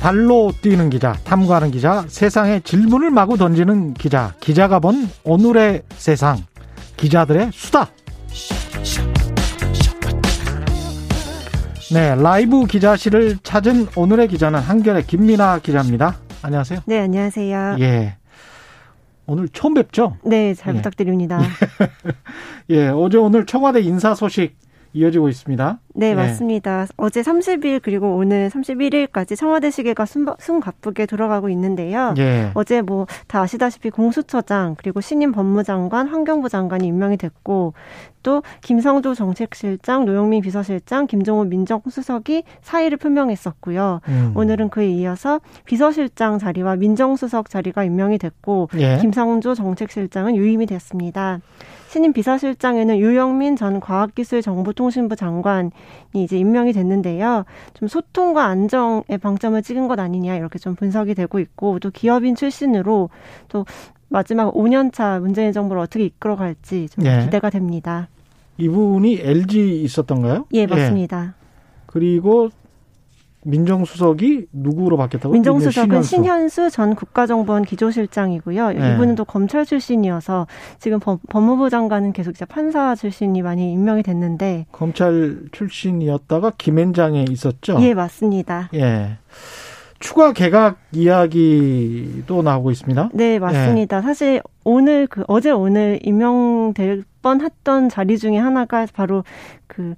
[0.00, 6.38] 발로 뛰는 기자, 탐구하는 기자, 세상에 질문을 마구 던지는 기자, 기자가 본 오늘의 세상,
[6.96, 7.88] 기자들의 수다.
[11.92, 16.16] 네, 라이브 기자실을 찾은 오늘의 기자는 한결의 김민아 기자입니다.
[16.42, 16.80] 안녕하세요.
[16.86, 17.76] 네, 안녕하세요.
[17.80, 18.16] 예.
[19.26, 20.16] 오늘 처음 뵙죠?
[20.24, 20.78] 네, 잘 예.
[20.78, 21.40] 부탁드립니다.
[22.70, 24.56] 예, 어제 오늘 청와대 인사 소식
[24.92, 25.80] 이어지고 있습니다.
[25.98, 26.86] 네, 네, 맞습니다.
[26.96, 32.14] 어제 30일 그리고 오늘 31일까지 청와대 시계가 숨, 숨가쁘게 돌아가고 있는데요.
[32.16, 32.50] 네.
[32.54, 37.74] 어제 뭐 다 아시다시피 공수처장 그리고 신임 법무장관, 환경부 장관이 임명이 됐고
[38.22, 44.00] 또 김성조 정책실장, 노영민 비서실장, 김종호 민정수석이 사의를 표명했었고요.
[44.08, 44.32] 음.
[44.34, 48.98] 오늘은 그에 이어서 비서실장 자리와 민정수석 자리가 임명이 됐고 예.
[48.98, 51.40] 김성조 정책실장은 유임이 됐습니다.
[51.88, 55.70] 신임 비서실장에는 유영민 전 과학기술정보통신부 장관
[56.14, 57.44] 이 이제 임명이 됐는데요.
[57.74, 63.10] 좀 소통과 안정에 방점을 찍은 것 아니냐 이렇게 좀 분석이 되고 있고 또 기업인 출신으로
[63.48, 63.66] 또
[64.08, 67.22] 마지막 5년차 문재인 정부를 어떻게 이끌어갈지 좀 예.
[67.24, 68.08] 기대가 됩니다.
[68.56, 70.46] 이분이 LG 있었던가요?
[70.52, 71.34] 예, 맞습니다.
[71.34, 71.38] 예.
[71.86, 72.50] 그리고
[73.48, 75.32] 민정수석이 누구로 바뀌었다고?
[75.32, 76.70] 민정수석은 신현수.
[76.70, 78.72] 전 국가정보원 기조실장이고요.
[78.72, 78.94] 네.
[78.94, 80.46] 이분은 또 검찰 출신이어서
[80.78, 87.78] 지금 법, 무부 장관은 계속 이제 판사 출신이 많이 임명이 됐는데 검찰 출신이었다가 김앤장에 있었죠?
[87.80, 88.68] 예, 맞습니다.
[88.74, 89.18] 예.
[90.00, 93.10] 추가 개각 이야기도 나오고 있습니다.
[93.14, 93.98] 네, 맞습니다.
[93.98, 94.02] 예.
[94.02, 99.24] 사실 오늘 그 어제 오늘 임명될 뻔했던 자리 중에 하나가 바로
[99.66, 99.94] 그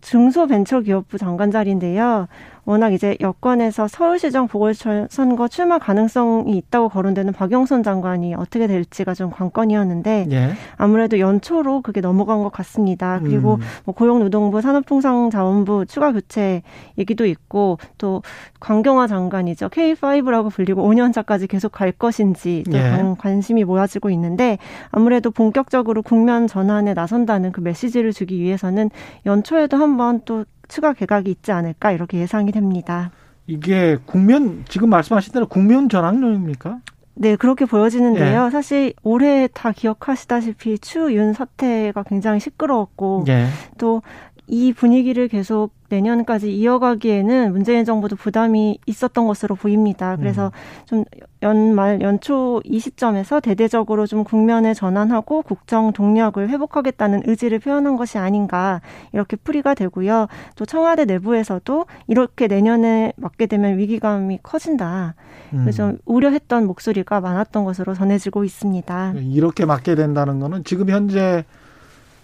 [0.00, 2.26] 중소벤처기업부 장관 자리인데요.
[2.64, 4.74] 워낙 이제 여권에서 서울시장 보궐
[5.08, 10.52] 선거 출마 가능성이 있다고 거론되는 박영선 장관이 어떻게 될지가 좀 관건이었는데 예.
[10.76, 13.18] 아무래도 연초로 그게 넘어간 것 같습니다.
[13.22, 13.60] 그리고 음.
[13.84, 16.62] 뭐 고용노동부 산업통상자원부 추가 교체
[16.98, 18.22] 얘기도 있고 또
[18.60, 19.68] 광경화 장관이죠.
[19.68, 23.14] K5라고 불리고 5년차까지 계속 갈 것인지 예.
[23.18, 24.58] 관심이 모아지고 있는데
[24.90, 28.90] 아무래도 본격적으로 국면 전 환에 나선다는 그 메시지를 주기 위해서는
[29.24, 33.10] 연초에도 한번 또 추가 개각이 있지 않을까 이렇게 예상이 됩니다.
[33.46, 36.80] 이게 국면 지금 말씀하신 대로 국면 전환론입니까?
[37.14, 38.46] 네, 그렇게 보여지는데요.
[38.46, 38.50] 예.
[38.50, 43.46] 사실 올해 다 기억하시다시피 추윤 사태가 굉장히 시끄러웠고 예.
[43.76, 44.02] 또
[44.50, 50.16] 이 분위기를 계속 내년까지 이어가기에는 문재인 정부도 부담이 있었던 것으로 보입니다.
[50.16, 50.84] 그래서 음.
[50.86, 51.04] 좀
[51.42, 58.80] 연말 연초 이 시점에서 대대적으로 좀 국면을 전환하고 국정 동력을 회복하겠다는 의지를 표현한 것이 아닌가
[59.12, 60.26] 이렇게 풀이가 되고요.
[60.56, 65.14] 또 청와대 내부에서도 이렇게 내년에 맞게 되면 위기감이 커진다.
[65.50, 65.98] 그래서 음.
[66.04, 69.14] 우려했던 목소리가 많았던 것으로 전해지고 있습니다.
[69.16, 71.44] 이렇게 맞게 된다는 거는 지금 현재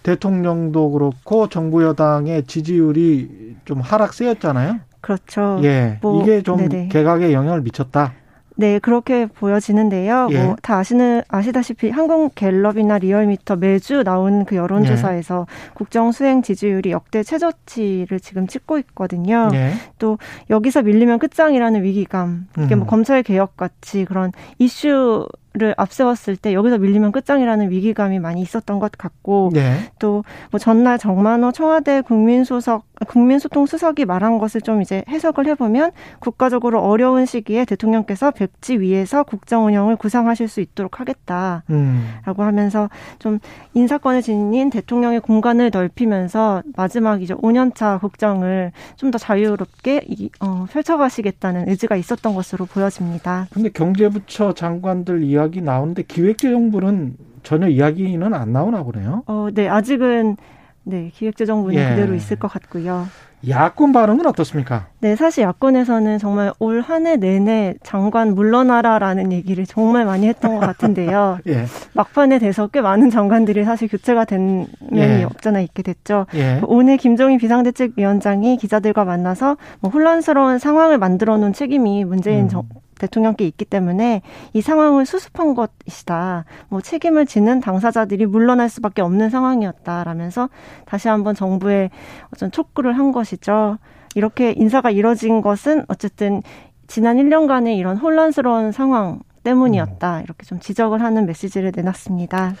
[0.07, 4.79] 대통령도 그렇고 정부 여당의 지지율이 좀 하락세였잖아요.
[5.01, 5.59] 그렇죠.
[5.63, 5.99] 예.
[6.01, 6.87] 뭐, 이게 좀 네네.
[6.87, 8.13] 개각에 영향을 미쳤다.
[8.55, 10.29] 네, 그렇게 보여지는데요.
[10.31, 10.43] 예.
[10.45, 15.73] 뭐다 아시는 아시다시피 한국 갤럽이나 리얼미터 매주 나온 그 여론조사에서 예.
[15.73, 19.49] 국정 수행 지지율이 역대 최저치를 지금 찍고 있거든요.
[19.53, 19.73] 예.
[19.99, 20.17] 또
[20.49, 22.79] 여기서 밀리면 끝장이라는 위기감, 이게 뭐 음.
[22.79, 25.27] 뭐 검찰 개혁 같이 그런 이슈
[25.57, 29.91] 를 앞세웠을 때 여기서 밀리면 끝장이라는 위기감이 많이 있었던 것 같고 네.
[29.97, 37.25] 또뭐 전날 정만호 청와대 국민소석 국민소통 수석이 말한 것을 좀 이제 해석을 해보면 국가적으로 어려운
[37.25, 42.19] 시기에 대통령께서 백지 위에서 국정 운영을 구상하실 수 있도록 하겠다라고 음.
[42.25, 43.39] 하면서 좀
[43.73, 51.69] 인사권을 지닌 대통령의 공간을 넓히면서 마지막 이제 5년차 국정을 좀 더 자유롭게 이, 어, 펼쳐가시겠다는
[51.69, 53.47] 의지가 있었던 것으로 보여집니다.
[53.51, 59.23] 근데 경제부처 장관들 이야기 나오는데 기획재정부는 전혀 이야기는 안 나오나 보네요.
[59.27, 60.37] 어, 네, 아직은
[60.83, 61.89] 네, 기획재정부는 예.
[61.89, 63.07] 그대로 있을 것 같고요.
[63.47, 64.87] 야권 반응은 어떻습니까?
[64.99, 70.59] 네, 사실 야권에서는 정말 올 한 해 내내 장관 물러나라라는 얘기를 정말 많이 했던 것
[70.61, 71.37] 같은데요.
[71.47, 71.65] 예.
[71.93, 75.23] 막판에 돼서 꽤 많은 장관들이 사실 교체가 된 면이 예.
[75.23, 76.25] 없잖아 있게 됐죠.
[76.33, 76.61] 예.
[76.65, 82.49] 오늘 김종인 비상대책위원장이 기자들과 만나서 뭐 혼란스러운 상황을 만들어 놓은 책임이 문재인 음.
[82.49, 82.63] 정,
[82.99, 84.21] 대통령께 있기 때문에
[84.53, 86.45] 이 상황을 수습한 것이다.
[86.69, 90.49] 뭐 책임을 지는 당사자들이 물러날 수밖에 없는 상황이었다라면서
[90.85, 91.89] 다시 한번 정부에
[92.33, 93.77] 어떤 촉구를 한 것이죠.
[94.15, 96.41] 이렇게 인사가 이뤄진 것은 어쨌든
[96.87, 100.21] 지난 1년간의 이런 혼란스러운 상황 때문이었다.
[100.21, 102.55] 이렇게 좀 지적을 하는 메시지를 내놨습니다.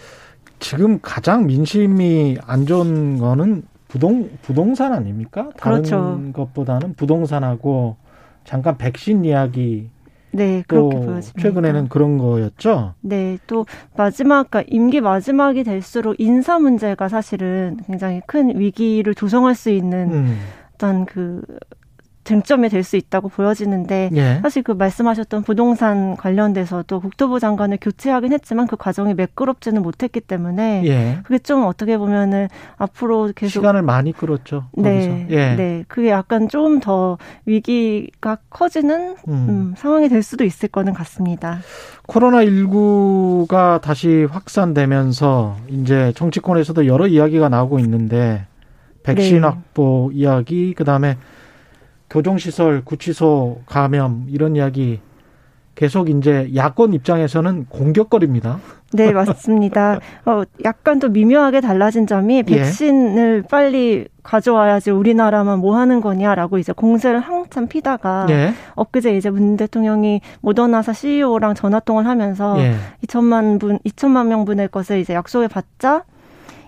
[0.59, 5.49] 지금 가장 민심이 안 좋은 거는 부동 부동산 아닙니까?
[5.57, 6.21] 다른 그렇죠.
[6.33, 7.95] 것보다는 부동산하고
[8.43, 9.89] 잠깐 백신 이야기
[10.31, 11.41] 네, 그렇게 보여집니다.
[11.41, 12.93] 최근에는 그런 거였죠.
[13.01, 13.65] 네, 또
[13.95, 20.37] 마지막, 그러니까 임기 마지막이 될수록 인사 문제가 사실은 굉장히 큰 위기를 조성할 수 있는 음.
[20.75, 21.41] 어떤 그
[22.27, 24.39] 쟁점이 될 수 있다고 보여지는데 예.
[24.41, 31.19] 사실 그 말씀하셨던 부동산 관련돼서도 국토부 장관을 교체하긴 했지만 그 과정이 매끄럽지는 못했기 때문에 예.
[31.23, 32.47] 그게 좀 어떻게 보면은
[32.77, 34.65] 앞으로 계속 시간을 많이 끌었죠.
[34.73, 35.55] 네, 예.
[35.55, 39.33] 네, 그게 약간 좀 더 위기가 커지는 음.
[39.49, 41.59] 음, 상황이 될 수도 있을 거는 같습니다.
[42.05, 48.45] 코로나 19가 다시 확산되면서 이제 정치권에서도 여러 이야기가 나오고 있는데
[49.03, 49.47] 백신 네.
[49.47, 51.17] 확보 이야기 그다음에
[52.09, 54.99] 교정시설, 구치소 감염 이런 이야기
[55.75, 58.59] 계속 이제 야권 입장에서는 공격거립니다.
[58.93, 59.99] 네, 맞습니다.
[60.25, 62.41] 어, 약간 또 미묘하게 달라진 점이 예.
[62.41, 63.47] 백신을 예.
[63.47, 68.53] 빨리 가져와야지 우리나라만 뭐 하는 거냐라고 이제 공세를 한참 피다가 예.
[68.75, 72.75] 엊그제 이제 문 대통령이 모더나사 CEO랑 전화 통화를 하면서 예.
[73.05, 76.03] 2천만 분, 2천만 명분의 것을 이제 약속을 받자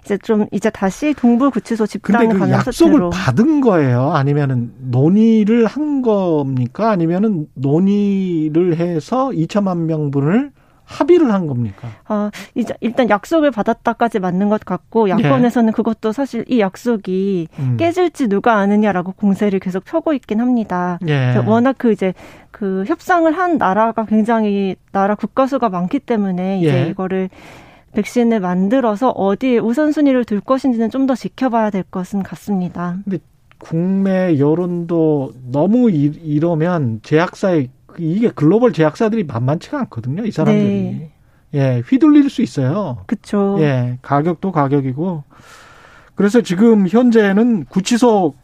[0.09, 4.11] 이제 좀 이제 다시 동부구치소 집단 근데 그 약속을 받은 거예요?
[4.11, 6.89] 아니면은 논의를 한 겁니까?
[6.89, 10.51] 아니면은 논의를 해서 2천만 명분을
[10.85, 11.89] 합의를 한 겁니까?
[12.07, 15.71] 아, 이제 일단 약속을 받았다까지 맞는 것 같고 야권에서는 예.
[15.71, 17.77] 그것도 사실 이 약속이 음.
[17.77, 20.97] 깨질지 누가 아느냐라고 공세를 계속 펴고 있긴 합니다.
[21.07, 21.35] 예.
[21.45, 22.15] 워낙 그 이제
[22.49, 26.89] 그 협상을 한 나라가 굉장히 나라 국가수가 많기 때문에 이제 예.
[26.89, 27.29] 이거를
[27.93, 32.97] 백신을 만들어서 어디에 우선순위를 둘 것인지는 좀 더 지켜봐야 될 것은 같습니다.
[33.03, 33.17] 근데
[33.57, 40.23] 국내 여론도 너무 이러면 제약사의 이게 글로벌 제약사들이 만만치가 않거든요.
[40.25, 40.67] 이 사람들이.
[40.69, 41.11] 네.
[41.55, 42.99] 예, 휘둘릴 수 있어요.
[43.07, 43.57] 그렇죠.
[43.59, 45.23] 예, 가격도 가격이고.
[46.13, 48.35] 그래서 지금 현재는 구치소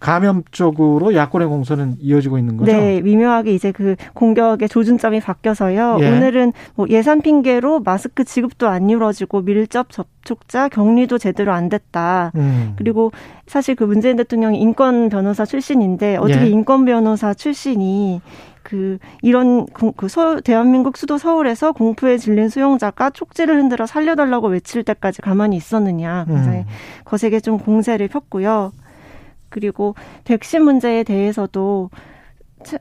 [0.00, 2.70] 감염 쪽으로 야권의 공선은 이어지고 있는 거죠?
[2.70, 5.98] 네, 미묘하게 이제 그 공격의 조준점이 바뀌어서요.
[6.00, 6.10] 예.
[6.10, 12.30] 오늘은 뭐 예산 핑계로 마스크 지급도 안 이루어지고 밀접 접촉자 격리도 제대로 안 됐다.
[12.36, 12.74] 음.
[12.76, 13.10] 그리고
[13.46, 16.48] 사실 그 문재인 대통령이 인권 변호사 출신인데 어떻게 예.
[16.48, 18.20] 인권 변호사 출신이
[18.62, 19.66] 그 이런
[19.96, 26.26] 그 서, 대한민국 수도 서울에서 공포에 질린 수용자가 쪽지를 흔들어 살려달라고 외칠 때까지 가만히 있었느냐
[26.28, 26.64] 굉장히 음.
[27.04, 28.72] 거세게 좀 공세를 폈고요.
[29.48, 31.90] 그리고 백신 문제에 대해서도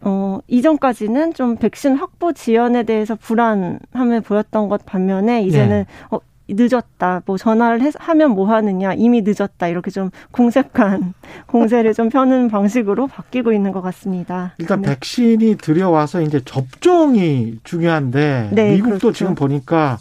[0.01, 5.85] 어, 이전까지는 좀 백신 확보 지연에 대해서 불안함을 보였던 것 반면에 이제는 네.
[6.09, 7.21] 어, 늦었다.
[7.25, 8.93] 뭐 전화를 해, 하면 뭐 하느냐.
[8.93, 9.67] 이미 늦었다.
[9.67, 11.13] 이렇게 좀 공색한
[11.47, 14.53] 공세를 좀 펴는 방식으로 바뀌고 있는 것 같습니다.
[14.57, 14.89] 일단 네.
[14.89, 19.11] 백신이 들여와서 이제 접종이 중요한데 네, 미국도 그렇죠.
[19.11, 19.97] 지금 보니까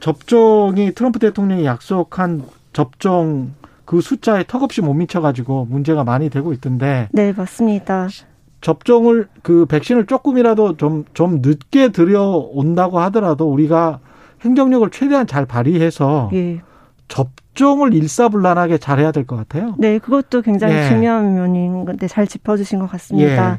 [0.00, 3.52] 접종이 트럼프 대통령이 약속한 접종
[3.92, 7.08] 그 숫자에 턱없이 못 미쳐가지고 문제가 많이 되고 있던데.
[7.12, 8.08] 네, 맞습니다.
[8.62, 14.00] 접종을 그 백신을 조금이라도 좀좀 늦게 들여온다고 하더라도 우리가
[14.40, 16.62] 행정력을 최대한 잘 발휘해서 예.
[17.08, 19.74] 접종을 일사불란하게 잘해야 될 것 같아요.
[19.76, 20.88] 네, 그것도 굉장히 예.
[20.88, 23.52] 중요한 면인 건데 잘 짚어주신 것 같습니다.
[23.52, 23.58] 예.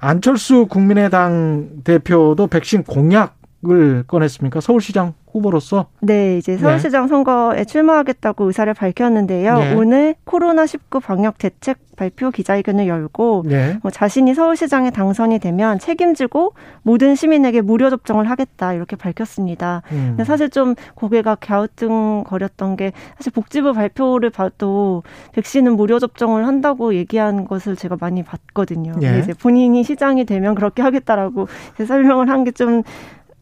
[0.00, 3.36] 안철수 국민의당 대표도 백신 공약
[3.68, 4.60] 을 꺼냈습니까?
[4.60, 5.86] 서울시장 후보로서?
[6.00, 7.08] 네, 이제 서울시장 네.
[7.08, 9.58] 선거에 출마하겠다고 의사를 밝혔는데요.
[9.58, 9.74] 네.
[9.74, 13.76] 오늘 코로나19 방역 대책 발표 기자회견을 열고 네.
[13.82, 19.82] 뭐 자신이 서울시장에 당선이 되면 책임지고 모든 시민에게 무료 접종을 하겠다 이렇게 밝혔습니다.
[19.92, 20.06] 음.
[20.12, 25.02] 근데 사실 좀 고개가 갸우뚱거렸던 게 사실 복지부 발표를 봐도
[25.32, 28.94] 백신은 무료 접종을 한다고 얘기한 것을 제가 많이 봤거든요.
[29.02, 29.18] 예.
[29.18, 31.46] 이제 본인이 시장이 되면 그렇게 하겠다라고
[31.86, 32.82] 설명을 한 게 좀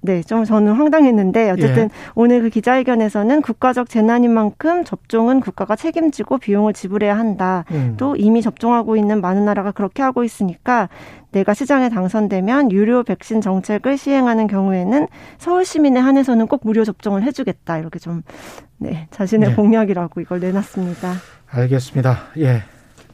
[0.01, 1.89] 네, 좀 저는 황당했는데 어쨌든 예.
[2.15, 7.65] 오늘 그 기자회견에서는 국가적 재난인 만큼 접종은 국가가 책임지고 비용을 지불해야 한다.
[7.73, 7.95] 음.
[7.97, 10.89] 또 이미 접종하고 있는 많은 나라가 그렇게 하고 있으니까
[11.33, 17.79] 내가 시장에 당선되면 유료 백신 정책을 시행하는 경우에는 서울 시민에 한해서는 꼭 무료 접종을 해주겠다.
[17.79, 18.23] 이렇게 좀
[18.79, 19.55] 네, 자신의 네.
[19.57, 21.15] 공약이라고 이걸 내놨습니다.
[21.51, 22.19] 알겠습니다.
[22.39, 22.63] 예.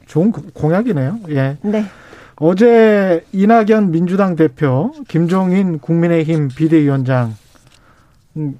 [0.06, 1.20] 좋은 공약이네요.
[1.30, 1.56] 예.
[1.62, 1.84] 네.
[2.36, 7.34] 어제 이낙연 민주당 대표, 김종인 국민의힘 비대위원장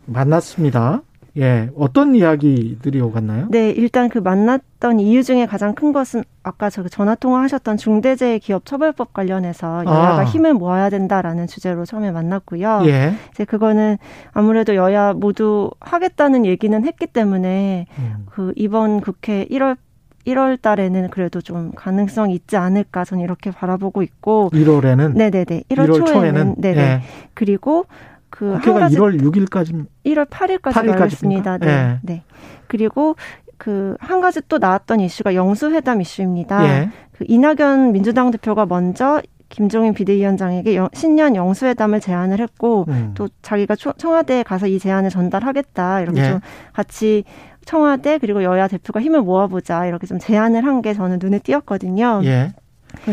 [0.07, 1.03] 만났습니다.
[1.37, 3.49] 예, 어떤 이야기들이 오갔나요?
[3.51, 9.85] 네, 일단 그 만났던 이유 중에 가장 큰 것은 아까 저 전화 통화하셨던 중대재해기업처벌법 관련해서
[9.85, 10.25] 여야가 아.
[10.25, 12.83] 힘을 모아야 된다라는 주제로 처음에 만났고요.
[12.87, 13.15] 예.
[13.33, 13.99] 이제 그거는
[14.33, 18.27] 아무래도 여야 모두 하겠다는 얘기는 했기 때문에 음.
[18.31, 19.77] 그 이번 국회 1월
[20.27, 25.87] 1월 달에는 그래도 좀 가능성이 있지 않을까 저는 이렇게 바라보고 있고 1월에는 네네네 1월, 1월
[25.87, 27.03] 초에는, 초에는 네네 예.
[27.35, 27.87] 그리고
[28.31, 31.61] 그 국회가 1월 6일까지 1월 8일까지 8일까지입니다.
[31.61, 31.69] 네.
[31.69, 31.99] 예.
[32.03, 32.23] 네.
[32.67, 33.17] 그리고
[33.59, 36.67] 그 한 가지 또 나왔던 이슈가 영수회담 이슈입니다.
[36.67, 36.91] 예.
[37.13, 43.13] 그 이낙연 민주당 대표가 먼저 김종인 비대위원장에게 신년 영수회담을 제안을 했고 음.
[43.15, 46.29] 또 자기가 청와대에 가서 이 제안을 전달하겠다 이렇게 예.
[46.31, 46.41] 좀
[46.73, 47.25] 같이
[47.65, 52.21] 청와대 그리고 여야 대표가 힘을 모아보자 이렇게 좀 제안을 한 게 저는 눈에 띄었거든요.
[52.25, 52.53] 예.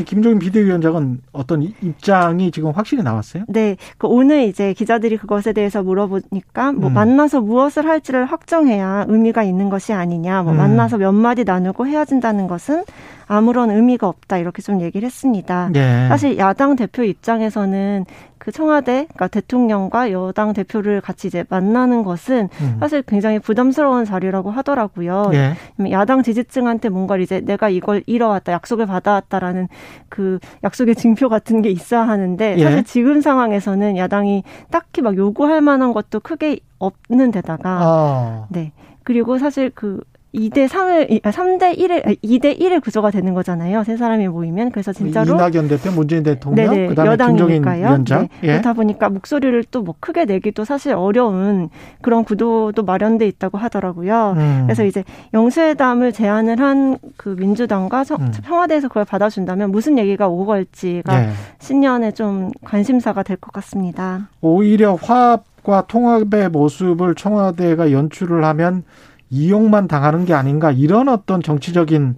[0.06, 3.46] 김종인 비대위원장은 어떤 입장이 지금 확실히 나왔어요?
[3.48, 6.94] 네, 그 오늘 이제 기자들이 그것에 대해서 물어보니까 뭐 음.
[6.94, 10.58] 만나서 무엇을 할지를 확정해야 의미가 있는 것이 아니냐, 뭐 음.
[10.58, 12.84] 만나서 몇 마디 나누고 헤어진다는 것은
[13.28, 15.70] 아무런 의미가 없다 이렇게 좀 얘기를 했습니다.
[15.72, 16.08] 네.
[16.10, 18.06] 사실 야당 대표 입장에서는
[18.42, 22.78] 그 청와대, 그러니까 대통령과 여당 대표를 같이 이제 만나는 것은 음.
[22.80, 25.30] 사실 굉장히 부담스러운 자리라고 하더라고요.
[25.30, 25.54] 네.
[25.92, 29.68] 야당 지지층한테 뭔가 이제 내가 이걸 잃어왔다, 약속을 받아왔다라는
[30.10, 32.64] 그 약속의 증표 같은 게 있어야 하는데 예.
[32.64, 38.46] 사실 지금 상황에서는 야당이 딱히 막 요구할 만한 것도 크게 없는 데다가 아.
[38.50, 38.72] 네.
[39.04, 40.02] 그리고 사실 그
[40.34, 43.84] 2대 3을 3대 1의 2대 1의 구조가 되는 거잖아요.
[43.84, 47.58] 세 사람이 모이면 그래서 진짜로 이낙연 대표, 문재인 대통령, 네네, 그다음에 여당이니까요.
[47.58, 48.22] 김종인 위원장.
[48.22, 48.30] 네.
[48.44, 48.48] 예.
[48.54, 51.70] 그렇다 보니까 목소리를 또 뭐 크게 내기도 사실 어려운
[52.02, 54.36] 그런 구도도 마련돼 있다고 하더라고요.
[54.38, 54.62] 음.
[54.68, 58.32] 그래서 이제 영수회담을 제안을 한 그 민주당과 음.
[58.44, 61.30] 청와대에서 그걸 받아준다면 무슨 얘기가 오고 갈지가 예.
[61.60, 64.30] 신년에 좀 관심사가 될 것 같습니다.
[64.42, 68.84] 오히려 화합과 통합의 모습을 청와대가 연출을 하면
[69.32, 72.16] 이용만 당하는 게 아닌가 이런 어떤 정치적인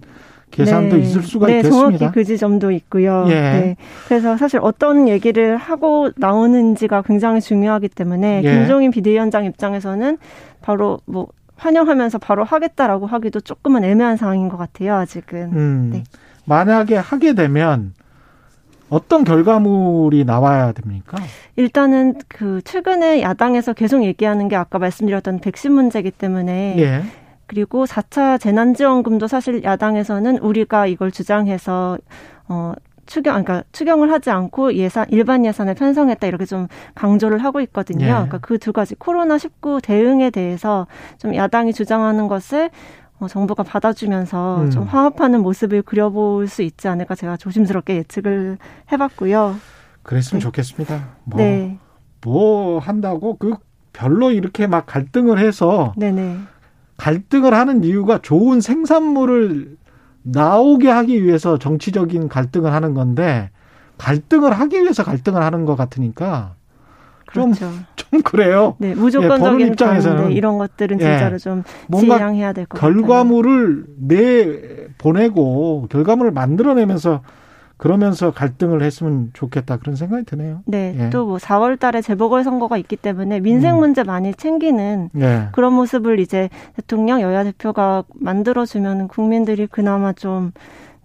[0.50, 1.02] 계산도 네.
[1.02, 1.98] 있을 수가 네, 있겠습니다.
[1.98, 3.24] 정확히 그 지점도 있고요.
[3.28, 3.32] 예.
[3.32, 3.76] 네.
[4.06, 8.52] 그래서 사실 어떤 얘기를 하고 나오는지가 굉장히 중요하기 때문에 예.
[8.52, 10.18] 김종인 비대위원장 입장에서는
[10.62, 14.94] 바로 뭐 환영하면서 바로 하겠다라고 하기도 조금은 애매한 상황인 것 같아요.
[14.94, 15.52] 아직은.
[15.52, 15.90] 음.
[15.92, 16.04] 네.
[16.46, 17.94] 만약에 하게 되면
[18.94, 21.18] 어떤 결과물이 나와야 됩니까?
[21.56, 27.02] 일단은 그 최근에 야당에서 계속 얘기하는 게 아까 말씀드렸던 백신 문제이기 때문에 예.
[27.46, 31.98] 그리고 4차 재난지원금도 사실 야당에서는 우리가 이걸 주장해서
[32.48, 32.72] 어
[33.06, 38.06] 추경, 그러니까 추경을 하지 않고 예산, 일반 예산을 편성했다 이렇게 좀 강조를 하고 있거든요.
[38.06, 38.10] 예.
[38.10, 40.86] 그러니까 그 두 가지 코로나 19 대응에 대해서
[41.18, 42.70] 좀 야당이 주장하는 것을
[43.20, 44.70] 어, 정부가 받아주면서 음.
[44.70, 48.58] 좀 화합하는 모습을 그려볼 수 있지 않을까 제가 조심스럽게 예측을
[48.92, 49.56] 해봤고요.
[50.02, 50.44] 그랬으면 네.
[50.44, 51.08] 좋겠습니다.
[51.24, 51.78] 뭐, 네.
[52.22, 53.54] 뭐 한다고 그
[53.92, 56.38] 별로 이렇게 막 갈등을 해서 네네.
[56.96, 59.76] 갈등을 하는 이유가 좋은 생산물을
[60.22, 63.50] 나오게 하기 위해서 정치적인 갈등을 하는 건데
[63.98, 66.63] 갈등을 하기 위해서 갈등을 하는 것 같으니까 좀,
[67.42, 67.70] 그렇죠.
[67.96, 68.76] 좀 그래요.
[68.78, 71.62] 네, 무조건적인 예, 입장에서는 이런 것들은 진짜로 예, 좀
[71.98, 72.94] 지양해야 될 것 같아요.
[72.94, 77.22] 결과물을 내 보내고 결과물을 만들어내면서
[77.76, 80.62] 그러면서 갈등을 했으면 좋겠다 그런 생각이 드네요.
[80.64, 81.10] 네, 예.
[81.10, 83.80] 또뭐 4월 달에 재보궐 선거가 있기 때문에 민생 음.
[83.80, 85.48] 문제 많이 챙기는 예.
[85.52, 90.52] 그런 모습을 이제 대통령 여야 대표가 만들어 주면 국민들이 그나마 좀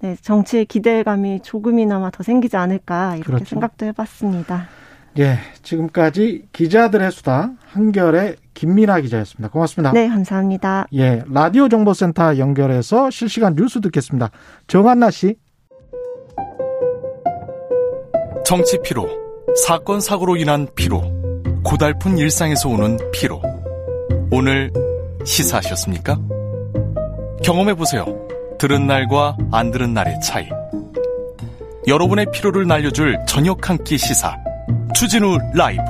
[0.01, 3.45] 네, 정치의 기대감이 조금이나마 더 생기지 않을까 이렇게 그렇죠.
[3.45, 4.67] 생각도 해 봤습니다.
[5.19, 9.49] 예, 지금까지 기자들의 수다 한결의 김민아 기자였습니다.
[9.49, 9.91] 고맙습니다.
[9.91, 10.87] 네, 감사합니다.
[10.93, 14.29] 예, 라디오 정보센터 연결해서 실시간 뉴스 듣겠습니다.
[14.67, 15.35] 정한나 씨.
[18.45, 19.07] 정치 피로,
[19.65, 21.01] 사건 사고로 인한 피로,
[21.63, 23.41] 고달픈 일상에서 오는 피로.
[24.31, 24.71] 오늘
[25.25, 26.17] 시사하셨습니까?
[27.43, 28.05] 경험해 보세요.
[28.57, 30.47] 들은 날과 안 들은 날의 차이.
[31.87, 34.35] 여러분의 피로를 날려줄 저녁 한 끼 시사.
[34.99, 35.81] 추진우 라이브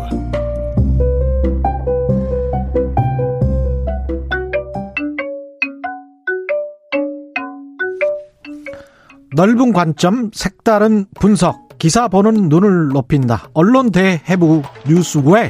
[9.36, 13.50] 넓은 관점, 색다른 분석, 기사 보는 눈을 높인다.
[13.56, 15.50] 언론 대해부 뉴스 왜?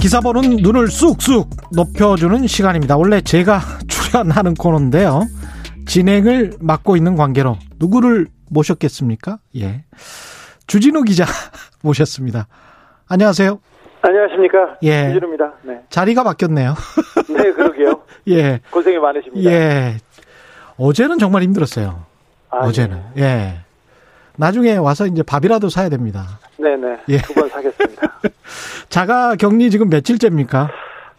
[0.00, 2.96] 기사 보는 눈을 쑥쑥 높여주는 시간입니다.
[2.96, 5.26] 원래 제가 출연하는 코너인데요.
[5.84, 9.38] 진행을 맡고 있는 관계로 누구를 모셨겠습니까?
[9.56, 9.84] 예.
[10.66, 11.24] 주진우 기자
[11.82, 12.46] 모셨습니다.
[13.08, 13.58] 안녕하세요.
[14.02, 14.76] 안녕하십니까.
[14.82, 15.08] 예.
[15.08, 15.52] 주진우입니다.
[15.62, 15.80] 네.
[15.90, 16.74] 자리가 바뀌었네요.
[17.28, 18.02] 네, 그러게요.
[18.28, 18.60] 예.
[18.70, 19.50] 고생이 많으십니다.
[19.50, 19.96] 예.
[20.76, 22.04] 어제는 정말 힘들었어요.
[22.50, 23.02] 아, 어제는.
[23.14, 23.22] 네.
[23.22, 23.58] 예.
[24.36, 26.24] 나중에 와서 이제 밥이라도 사야 됩니다.
[26.58, 26.98] 네네.
[27.10, 27.18] 예.
[27.18, 28.18] 두 번 사겠습니다.
[28.88, 30.70] 자가 격리 지금 며칠째입니까?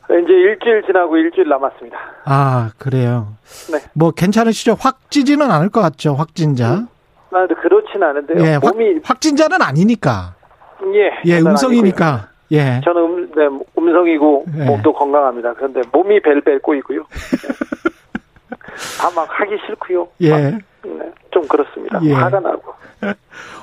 [0.10, 1.98] 이제 일주일 지나고 일주일 남았습니다.
[2.26, 3.36] 아, 그래요?
[3.72, 3.80] 네.
[3.94, 4.76] 뭐 괜찮으시죠?
[4.80, 6.86] 확 찌지는 않을 것 같죠, 확진자?
[7.34, 8.46] 음, 아, 그렇진 않은데요.
[8.46, 9.00] 예, 몸이.
[9.04, 10.36] 확, 진자는 아니니까.
[10.94, 11.12] 예.
[11.26, 12.30] 예, 음성이니까.
[12.52, 12.82] 예.
[12.84, 13.48] 저는 음, 네,
[13.78, 14.66] 음성이고 예.
[14.66, 15.54] 몸도 건강합니다.
[15.54, 17.04] 그런데 몸이 벨벨 꼬이고요.
[19.00, 20.08] 다 막 하기 싫고요.
[20.22, 20.30] 예.
[20.32, 20.40] 막,
[20.84, 22.00] 네, 좀 그렇습니다.
[22.04, 22.14] 예.
[22.14, 22.74] 화가 나고.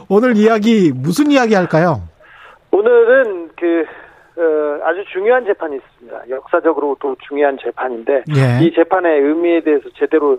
[0.08, 2.02] 오늘 이야기 무슨 이야기 할까요?
[2.72, 3.84] 오늘은 그
[4.36, 6.30] 어, 아주 중요한 재판이 있습니다.
[6.30, 8.64] 역사적으로 또 중요한 재판인데 예.
[8.64, 10.38] 이 재판의 의미에 대해서 제대로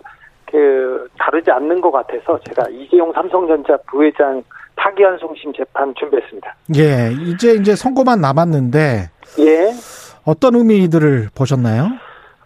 [0.51, 4.43] 그 다루지 않는 것 같아서 제가 이재용 삼성전자 부회장
[4.75, 6.55] 파기환 송심 재판 준비했습니다.
[6.75, 9.71] 예, 이제 이제 선고만 남았는데 예.
[10.25, 11.87] 어떤 의미들을 보셨나요?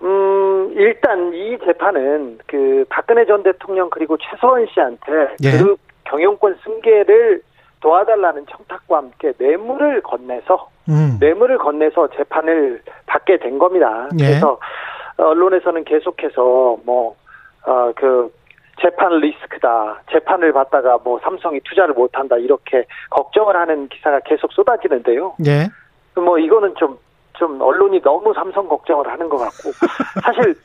[0.03, 5.57] 음, 일단 이 재판은 그 박근혜 전 대통령 그리고 최서원 씨한테 예.
[5.57, 7.41] 그 경영권 승계를
[7.81, 11.17] 도와달라는 청탁과 함께 뇌물을 건네서 음.
[11.19, 14.09] 뇌물을 건네서 재판을 받게 된 겁니다.
[14.19, 14.25] 예.
[14.25, 14.59] 그래서
[15.17, 17.15] 언론에서는 계속해서 뭐
[17.65, 18.31] 어 그
[18.81, 20.01] 재판 리스크다.
[20.11, 22.37] 재판을 받다가 뭐 삼성이 투자를 못 한다.
[22.37, 25.35] 이렇게 걱정을 하는 기사가 계속 쏟아지는데요.
[25.45, 25.67] 예.
[26.19, 29.71] 뭐 이거는 좀좀 언론이 너무 삼성 걱정을 하는 것 같고
[30.23, 30.55] 사실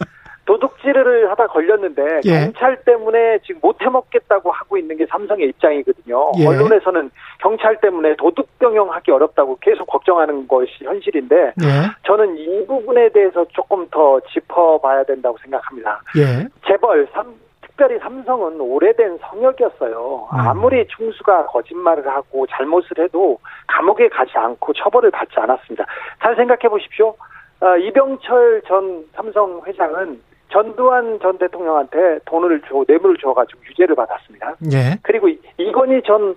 [0.47, 2.31] 도둑질을 하다 걸렸는데 예.
[2.31, 6.33] 경찰 때문에 지금 못 해먹겠다고 하고 있는 게 삼성의 입장이거든요.
[6.39, 6.47] 예.
[6.47, 11.91] 언론에서는 경찰 때문에 도둑병영하기 어렵다고 계속 걱정하는 것이 현실인데 예.
[12.05, 16.01] 저는 이 부분에 대해서 조금 더 짚어봐야 된다고 생각합니다.
[16.17, 16.49] 예.
[16.67, 20.29] 재벌 삼, 특별히 삼성은 오래된 성역이었어요.
[20.33, 20.39] 음.
[20.39, 25.87] 아무리 총수가 거짓말을 하고 잘못을 해도 감옥에 가지 않고 처벌을 받지 않았습니다.
[26.21, 27.15] 잘 생각해 보십시오.
[27.61, 34.57] 어, 이병철 전 삼성 회장은 전두환 전 대통령한테 돈을 줘 뇌물을 줘가지고 유죄를 받았습니다.
[34.73, 34.99] 예.
[35.03, 36.31] 그리고 이건희 전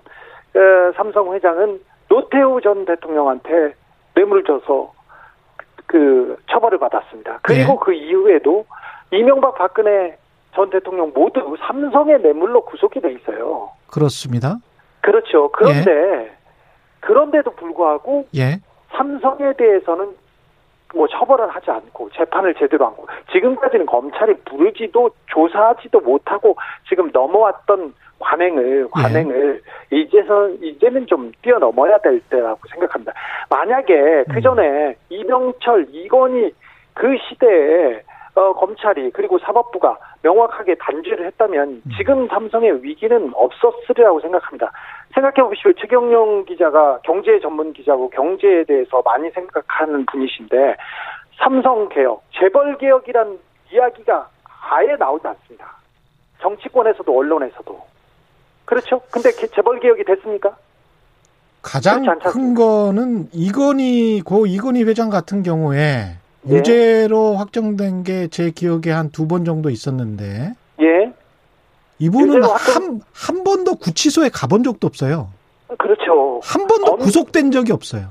[0.56, 3.73] 어, 삼성 회장은 노태우 전 대통령한테
[4.15, 4.93] 뇌물을 줘서
[5.88, 7.39] 그 처벌을 받았습니다.
[7.41, 7.78] 그리고 예.
[7.82, 8.65] 그 이후에도
[9.12, 10.17] 이명박 박근혜
[10.54, 13.71] 전 대통령 모두 삼성의 뇌물로 구속이 돼 있어요.
[13.88, 14.58] 그렇습니다.
[15.02, 15.52] 그렇죠.
[15.52, 16.32] 그런데 예.
[16.99, 18.60] 그런데도 불구하고 예.
[18.91, 20.15] 삼성에 대해서는
[20.93, 26.56] 뭐 처벌을 하지 않고 재판을 제대로 하고 지금까지는 검찰이 부르지도 조사하지도 못하고
[26.88, 29.97] 지금 넘어왔던 관행을 관행을 예.
[29.97, 33.12] 이제서 이제는 좀 뛰어넘어야 될 때라고 생각합니다.
[33.49, 34.93] 만약에 그 전에 음.
[35.10, 36.53] 이병철 이건희
[36.93, 38.01] 그 시대에
[38.36, 41.91] 어, 검찰이 그리고 사법부가 명확하게 단죄를 했다면 음.
[41.98, 44.72] 지금 삼성의 위기는 없었으리라고 생각합니다.
[45.13, 45.72] 생각해 보십시오.
[45.74, 50.76] 최경영 기자가 경제 전문 기자고 경제에 대해서 많이 생각하는 분이신데
[51.38, 53.38] 삼성 개혁, 재벌 개혁이란
[53.72, 54.28] 이야기가
[54.72, 55.78] 아예 나오지 않습니다.
[56.41, 57.82] 정치권에서도 언론에서도
[58.65, 59.02] 그렇죠.
[59.12, 60.56] 근데 재벌 개혁이 됐습니까?
[61.62, 66.17] 가장 큰 거는 이건희 고 이건희 회장 같은 경우에
[66.49, 66.56] 예.
[66.56, 70.53] 유죄로 확정된 게 제 기억에 한 두 번 정도 있었는데.
[70.82, 71.13] 예.
[71.99, 75.29] 이분은 한, 한 번도 구치소에 가본 적도 없어요.
[75.77, 76.39] 그렇죠.
[76.43, 78.10] 한 번도 검, 구속된 적이 없어요.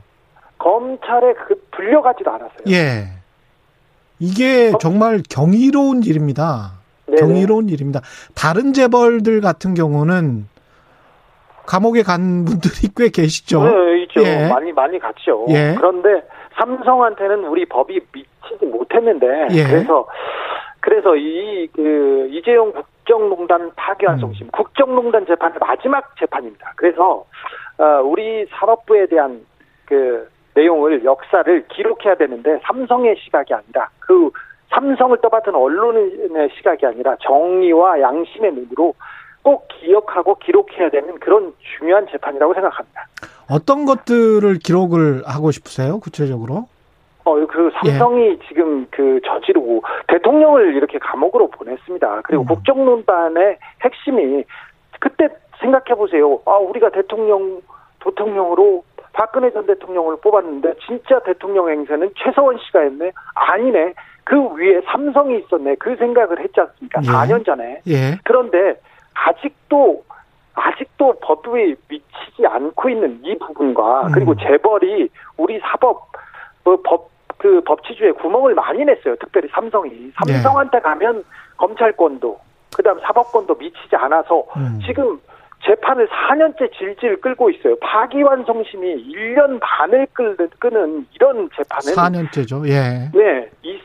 [0.59, 2.63] 검찰에 그 불려가지도 않았어요.
[2.71, 3.09] 예.
[4.19, 4.79] 이게 어?
[4.79, 6.75] 정말 경이로운 일입니다.
[7.07, 7.21] 네네.
[7.21, 8.01] 경이로운 일입니다.
[8.35, 10.47] 다른 재벌들 같은 경우는
[11.67, 13.65] 감옥에 간 분들이 꽤 계시죠.
[13.65, 14.23] 네, 있죠.
[14.25, 14.49] 예.
[14.49, 15.45] 많이 많이 갔죠.
[15.51, 15.75] 예.
[15.77, 16.23] 그런데
[16.55, 19.65] 삼성한테는 우리 법이 미치지 못했는데 예.
[19.65, 20.07] 그래서
[20.81, 24.51] 그래서 이 그 이재용 국정농단 파기환송심 음.
[24.53, 26.73] 국정농단 재판의 마지막 재판입니다.
[26.77, 27.25] 그래서
[27.79, 29.45] 어 우리 사법부에 대한
[29.87, 34.31] 그 내용을 역사를 기록해야 되는데 삼성의 시각이 아니라 그
[34.71, 38.95] 삼성을 떠받은 언론의 시각이 아니라 정의와 양심의 눈으로
[39.43, 43.07] 꼭 기억하고 기록해야 되는 그런 중요한 재판이라고 생각합니다.
[43.51, 45.99] 어떤 것들을 기록을 하고 싶으세요?
[46.01, 46.69] 구체적으로?
[47.25, 48.39] 어, 그 삼성이 예.
[48.49, 52.23] 지금 그 저지르고 대통령을 이렇게 감옥으로 보냈습니다.
[52.25, 52.47] 그리고 음.
[52.47, 54.45] 국정농단의 핵심이
[54.99, 55.29] 그때
[55.61, 56.41] 생각해 보세요.
[56.47, 57.61] 아, 우리가 대통령
[58.05, 63.13] 대통령으로 박근혜 전 대통령을 뽑았는데 진짜 대통령 행세는 최서원 씨가 했네.
[63.35, 63.95] 아니네.
[64.25, 65.77] 그 위에 삼성이 있었네.
[65.77, 67.01] 그 생각을 했지 않습니까?
[67.03, 67.07] 예.
[67.07, 67.83] 4년 전에.
[67.87, 68.19] 예.
[68.25, 68.81] 그런데
[69.15, 70.05] 아직도
[70.55, 74.13] 아직도 법이 미치지 않고 있는 이 부분과 음.
[74.13, 76.13] 그리고 재벌이 우리 사법
[76.65, 79.17] 그 법 그 법치주의에 구멍을 많이 냈어요.
[79.17, 80.13] 특별히 삼성이.
[80.15, 81.25] 삼성한테 가면
[81.57, 82.39] 검찰권도
[82.77, 84.79] 그 다음 사법권도 미치지 않아서 음.
[84.87, 85.21] 지금
[85.67, 87.77] 재판을 4년째 질질 끌고 있어요.
[87.81, 92.69] 파기환송심이 1년 반을 끄는 이런 재판은 4년째죠.
[92.69, 93.11] 예.
[93.13, 93.83] 네, 있,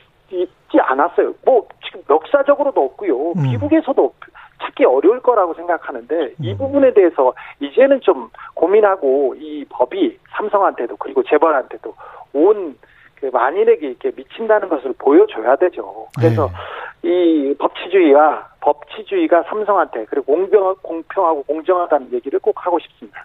[0.69, 1.33] 지 않았어요.
[1.45, 3.31] 뭐 지금 역사적으로도 없고요.
[3.31, 3.41] 음.
[3.41, 4.13] 미국에서도
[4.61, 6.33] 찾기 어려울 거라고 생각하는데 음.
[6.39, 11.93] 이 부분에 대해서 이제는 좀 고민하고 이 법이 삼성한테도 그리고 재벌한테도
[12.33, 12.75] 온
[13.19, 16.07] 그 만인에게 이렇게 미친다는 것을 보여줘야 되죠.
[16.17, 16.49] 그래서
[17.01, 17.09] 네.
[17.09, 23.23] 이 법치주의와 법치주의가 삼성한테 그리고 공평, 공평하고 공정하다는 얘기를 꼭 하고 싶습니다.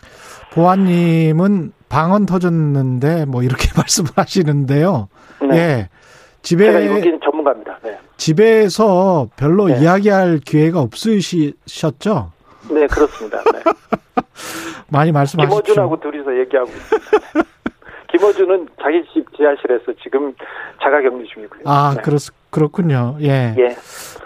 [0.54, 5.08] 보안님은 방언 터졌는데 뭐 이렇게 말씀하시는데요.
[5.50, 5.56] 네.
[5.56, 5.88] 예.
[6.40, 7.78] 집에 제가 여기는 전문가입니다.
[7.82, 7.98] 네.
[8.16, 9.80] 집에서 별로 네.
[9.80, 12.32] 이야기할 기회가 없으셨죠?
[12.70, 13.42] 네, 그렇습니다.
[13.52, 13.62] 네.
[14.88, 15.62] 많이 말씀하십시오.
[15.62, 17.42] 김어준하고 둘이서 얘기하고 있습니다.
[18.10, 20.34] 김어준은 자기 집 지하실에서 지금
[20.82, 21.62] 자가격리 중이고요.
[21.64, 22.02] 아, 네.
[22.02, 22.18] 그렇,
[22.50, 23.16] 그렇군요.
[23.20, 23.54] 예.
[23.58, 23.76] 예.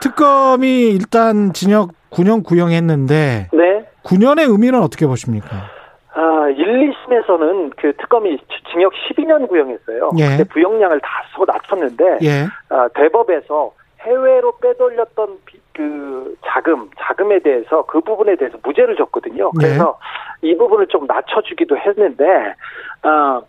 [0.00, 3.50] 특검이 일단 징역 9년 구형했는데.
[3.52, 3.86] 네.
[4.02, 5.70] 9년의 의미는 어떻게 보십니까?
[6.16, 6.56] 아, 1,
[6.90, 8.38] 2심에서는 그 특검이
[8.72, 10.10] 징역 12년 구형했어요.
[10.18, 10.28] 예.
[10.28, 12.46] 근데 구형량을 다소 낮췄는데, 예.
[12.70, 15.38] 아, 대법에서 해외로 빼돌렸던
[15.74, 19.50] 그 자금, 자금에 대해서 그 부분에 대해서 무죄를 줬거든요.
[19.60, 19.66] 예.
[19.66, 19.98] 그래서
[20.42, 20.48] 예.
[20.48, 22.54] 이 부분을 좀 낮춰주기도 했는데,
[23.02, 23.42] 어,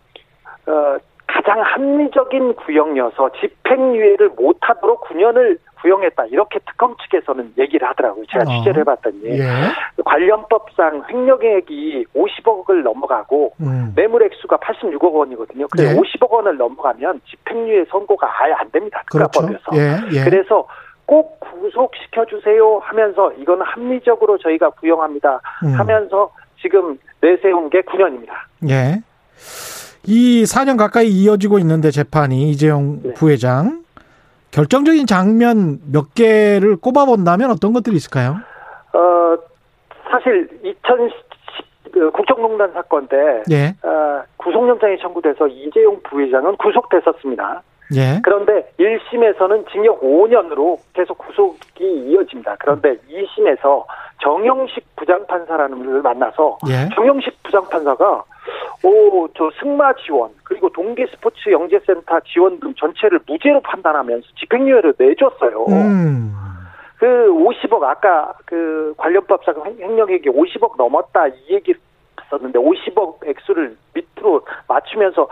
[0.70, 8.24] 어, 가장 합리적인 구형이어서 집행유예를 못하도록 9년을 구형했다 이렇게 특검 측에서는 얘기를 하더라고요.
[8.30, 8.58] 제가 어.
[8.58, 9.44] 취재를 해봤더니 예.
[10.04, 13.92] 관련법상 횡령액이 50억을 넘어가고 음.
[13.96, 15.68] 매물 액수가 86억 원이거든요.
[15.68, 15.96] 그래서 예.
[15.96, 19.02] 50억 원을 넘어가면 집행유예 선고가 아예 안 됩니다.
[19.10, 19.70] 특가법에서.
[19.70, 19.76] 그렇죠.
[19.76, 20.18] 예.
[20.18, 20.24] 예.
[20.24, 20.66] 그래서
[21.06, 25.72] 꼭 구속시켜 주세요 하면서 이거는 합리적으로 저희가 구형합니다 음.
[25.72, 28.32] 하면서 지금 내세운 게 9년입니다.
[28.68, 29.02] 예.
[30.06, 33.14] 이 4년 가까이 이어지고 있는데 재판이 이재용 네.
[33.14, 33.82] 부회장
[34.50, 38.36] 결정적인 장면 몇 개를 꼽아본다면 어떤 것들이 있을까요?
[38.92, 39.36] 어
[40.10, 43.16] 사실 2010그 국정농단 사건 때
[43.50, 43.74] 예.
[43.86, 47.62] 어, 구속영장이 청구돼서 이재용 부회장은 구속됐었습니다.
[47.94, 48.20] 예.
[48.22, 52.56] 그런데 1심에서는 징역 5년으로 계속 구속이 이어집니다.
[52.58, 53.84] 그런데 2심에서
[54.22, 56.88] 정영식 부장판사라는 분을 만나서 예.
[56.94, 58.24] 정영식 부장판사가
[58.82, 65.64] 오, 저 승마 지원, 그리고 동계 스포츠 영재센터 지원 등 전체를 무죄로 판단하면서 집행유예를 내줬어요.
[65.68, 66.32] 음.
[66.98, 71.74] 그 50억, 아까 그 관련법상 횡령액이 50억 넘었다 이 얘기
[72.30, 75.28] 썼는데 50억 액수를 밑으로 맞추면서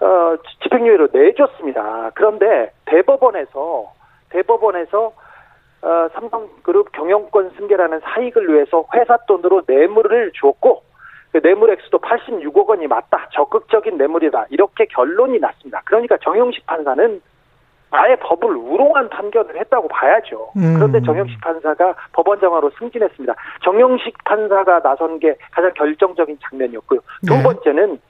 [0.00, 2.10] 어, 집행유예를 내줬습니다.
[2.14, 3.92] 그런데 대법원에서
[4.30, 5.12] 대법원에서
[5.82, 10.93] 어, 삼성그룹 경영권 승계라는 사익을 위해서 회사 돈으로 뇌물을 주었고 그
[11.40, 13.28] 뇌물 액수도 86억 원이 맞다.
[13.32, 14.46] 적극적인 뇌물이다.
[14.50, 15.82] 이렇게 결론이 났습니다.
[15.84, 17.20] 그러니까 정영식 판사는
[17.90, 20.50] 아예 법을 우롱한 판결을 했다고 봐야죠.
[20.56, 20.74] 음.
[20.74, 23.34] 그런데 정영식 판사가 법원장으로 승진했습니다.
[23.62, 27.00] 정영식 판사가 나선 게 가장 결정적인 장면이었고요.
[27.26, 27.42] 두 네.
[27.42, 28.00] 번째는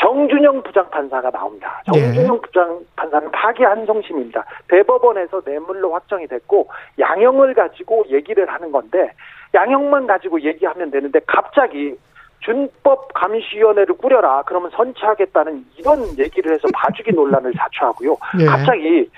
[0.00, 1.82] 정준영 부장판사가 나옵니다.
[1.86, 2.40] 정준영 네.
[2.40, 4.44] 부장판사는 파기 한성심입니다.
[4.68, 9.12] 대법원에서 뇌물로 확정이 됐고 양형을 가지고 얘기를 하는 건데
[9.54, 11.96] 양형만 가지고 얘기하면 되는데 갑자기
[12.40, 14.42] 준법 감시위원회를 꾸려라.
[14.46, 18.16] 그러면 선치하겠다는 이런 얘기를 해서 봐주기 논란을 자초하고요.
[18.38, 18.44] 네.
[18.46, 19.10] 갑자기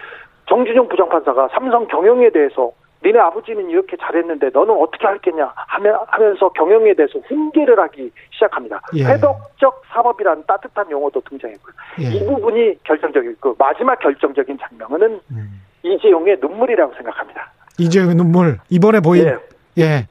[0.48, 7.18] 정준영 부장판사가 삼성 경영에 대해서 니네 아버지는 이렇게 잘했는데 너는 어떻게 할겠냐 하면서 경영에 대해서
[7.20, 8.82] 훈계를 하기 시작합니다.
[8.96, 9.04] 예.
[9.04, 11.74] 회복적 사법이라는 따뜻한 용어도 등장했고요.
[12.00, 12.14] 예.
[12.14, 15.62] 이 부분이 결정적이고 마지막 결정적인 장면은 음.
[15.82, 17.50] 이재용의 눈물이라고 생각합니다.
[17.78, 19.82] 이재용의 눈물 이번에 보인 예.
[19.82, 20.06] 예.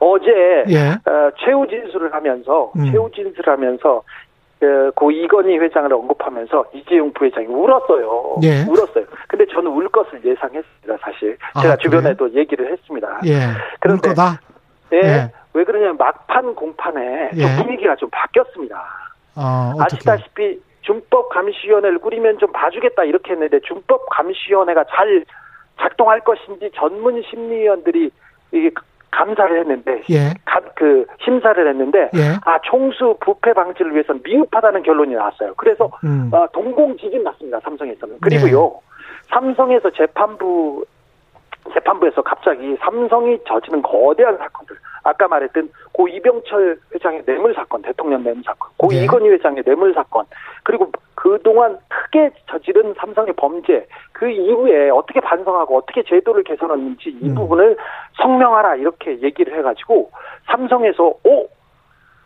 [0.00, 1.10] 어제 예.
[1.10, 2.90] 어, 최후 진술을 하면서 음.
[2.90, 4.02] 최후 진술하면서
[4.58, 8.36] 그, 고 이건희 회장을 언급하면서 이재용 부회장이 울었어요.
[8.42, 8.62] 예.
[8.68, 9.04] 울었어요.
[9.28, 11.36] 근데 저는 울 것을 예상했습니다, 사실.
[11.54, 13.20] 아, 제가 아, 주변에도 얘기를 했습니다.
[13.24, 13.38] 예.
[13.80, 14.10] 그런데
[14.92, 14.96] 예.
[14.98, 15.32] 예.
[15.54, 17.40] 왜 그러냐면 막판 공판에 예.
[17.40, 18.82] 좀 분위기가 좀 바뀌었습니다.
[19.36, 25.24] 아, 아시다시피 준법 감시위원회를 꾸리면 좀 봐주겠다 이렇게 했는데 준법 감시위원회가 잘
[25.78, 28.10] 작동할 것인지 전문 심리위원들이
[28.52, 28.70] 이게
[29.10, 30.34] 감사를 했는데 예.
[30.44, 32.36] 가, 그 심사를 했는데 예.
[32.44, 35.54] 아 총수 부패 방지를 위해서는 미흡하다는 결론이 나왔어요.
[35.56, 36.30] 그래서 음.
[36.32, 37.60] 어, 동공 지진 났습니다.
[37.60, 38.90] 삼성에서는 그리고요 예.
[39.32, 40.84] 삼성에서 재판부
[41.72, 48.42] 재판부에서 갑자기 삼성이 저지른 거대한 사건들 아까 말했던 고 이병철 회장의 뇌물 사건, 대통령 뇌물
[48.44, 49.04] 사건, 고 네.
[49.04, 50.24] 이건희 회장의 뇌물 사건,
[50.62, 57.34] 그리고 그동안 크게 저지른 삼성의 범죄, 그 이후에 어떻게 반성하고 어떻게 제도를 개선했는지 이 음.
[57.34, 57.76] 부분을
[58.20, 60.10] 성명하라 이렇게 얘기를 해가지고
[60.46, 61.48] 삼성에서 오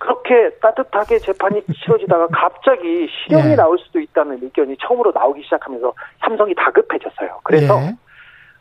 [0.05, 3.57] 이렇게 따뜻하게 재판이 치러지다가 갑자기 실형이 예.
[3.57, 7.41] 나올 수도 있다는 의견이 처음으로 나오기 시작하면서 삼성이 다급해졌어요.
[7.43, 7.97] 그래서 예.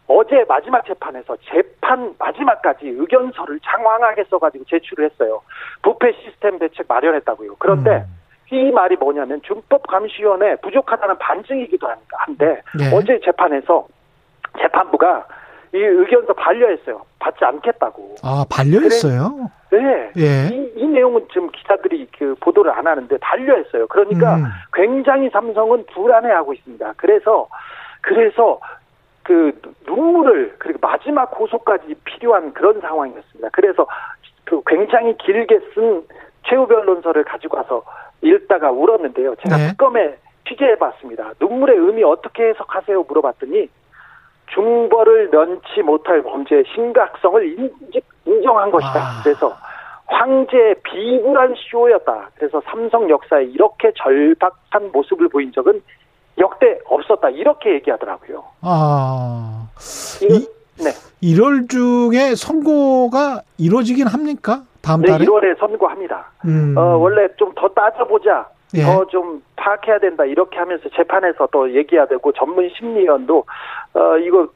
[0.08, 5.42] 어제 마지막 재판에서 재판 마지막까지 의견서를 장황하게 써가지고 제출을 했어요.
[5.82, 7.56] 부패 시스템 대책 마련했다고요.
[7.58, 8.24] 그런데 음.
[8.52, 12.92] 이 말이 뭐냐면 준법감시위원회 부족하다는 반증이기도 한데 네.
[12.94, 13.88] 어제 재판에서
[14.60, 15.26] 재판부가
[15.74, 17.02] 이 의견서 반려했어요.
[17.18, 18.16] 받지 않겠다고.
[18.22, 19.50] 아 반려했어요?
[19.72, 20.12] 네.
[20.18, 20.56] 예.
[20.56, 23.88] 이, 이, 내용은 지금 기자들이 그 보도를 안 하는데 반려했어요.
[23.88, 24.46] 그러니까 음.
[24.72, 26.94] 굉장히 삼성은 불안해하고 있습니다.
[26.98, 27.48] 그래서
[28.02, 28.60] 그래서
[29.24, 33.50] 그 눈물을 그리고 마지막 고소까지 필요한 그런 상황이었습니다.
[33.52, 33.88] 그래서
[34.46, 36.04] 그 굉장히 길게 쓴
[36.48, 37.84] 최후 변론서를 가지고 와서
[38.22, 39.36] 읽다가 울었는데요.
[39.36, 39.68] 제가 네.
[39.70, 41.34] 특검에 취재해봤습니다.
[41.40, 43.04] 눈물의 의미 어떻게 해석하세요?
[43.04, 43.70] 물어봤더니
[44.54, 47.58] 중벌을 면치 못할 범죄의 심각성을
[48.26, 48.94] 인정, 한 것이다.
[48.94, 49.24] 아.
[49.24, 49.56] 그래서
[50.06, 52.30] 황제의 비굴한 쇼였다.
[52.36, 55.82] 그래서 삼성 역사에 이렇게 절박한 모습을 보인 적은
[56.38, 57.30] 역대 없었다.
[57.30, 58.44] 이렇게 얘기하더라고요.
[58.62, 59.68] 아.
[60.22, 60.48] 이,
[60.84, 60.92] 네.
[61.22, 64.64] 1월 중에 선고가 이루어지긴 합니까?
[64.82, 65.26] 다음 네, 달에?
[65.26, 66.26] 1월에 선고합니다.
[66.46, 66.76] 음.
[66.78, 68.48] 어, 원래 좀 더 따져보자.
[68.76, 68.82] 예.
[68.84, 70.26] 더좀 파악해야 된다.
[70.26, 73.46] 이렇게 하면서 재판에서 또 얘기해야 되고 전문 심리위원도
[73.94, 74.48] 어 이거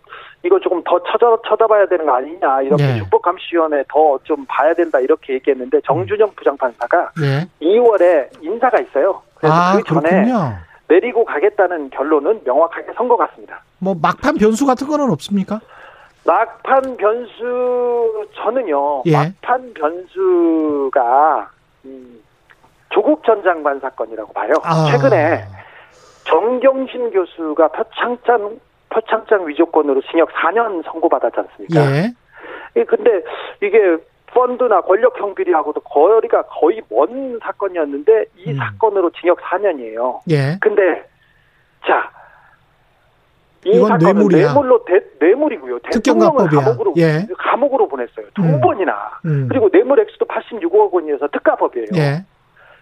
[0.43, 2.97] 이거 조금 더 쳐다 쳐다봐야 되는 거 아니냐 이렇게 네.
[2.97, 7.47] 육법감시위원회 더 좀 봐야 된다 이렇게 얘기했는데 정준영 부장판사가 네.
[7.61, 9.21] 2월에 인사가 있어요.
[9.35, 10.53] 그래서 아, 그 전에 그렇군요.
[10.87, 13.61] 내리고 가겠다는 결론은 명확하게 선 것 같습니다.
[13.79, 15.59] 뭐 막판 변수 같은 거는 없습니까?
[16.25, 19.03] 막판 변수 저는요.
[19.05, 19.11] 예.
[19.13, 21.49] 막판 변수가
[21.85, 22.19] 음,
[22.89, 24.53] 조국 전 장관 사건이라고 봐요.
[24.63, 24.87] 아.
[24.91, 25.45] 최근에
[26.25, 31.81] 정경심 교수가 표창장 표창장 위조건으로 징역 4년 선고받았지 않습니까?
[32.75, 32.83] 예.
[32.83, 33.23] 근데
[33.61, 33.97] 이게
[34.41, 38.57] 펀드나 권력형 비리하고도 거리가 거의 먼 사건이었는데 이 음.
[38.57, 40.19] 사건으로 징역 4년이에요.
[40.29, 40.57] 예.
[40.61, 41.03] 근데
[41.87, 42.11] 자,
[43.65, 44.47] 이 사건은 뇌물이야.
[44.53, 45.79] 뇌물로 대, 뇌물이고요.
[45.79, 47.25] 대통령을 감옥으로 예.
[47.37, 48.27] 감옥으로 보냈어요.
[48.35, 48.61] 두 음.
[48.61, 48.93] 번이나.
[49.25, 49.47] 음.
[49.49, 51.87] 그리고 뇌물 액수도 86억 원이어서 특가법이에요.
[51.95, 52.23] 예.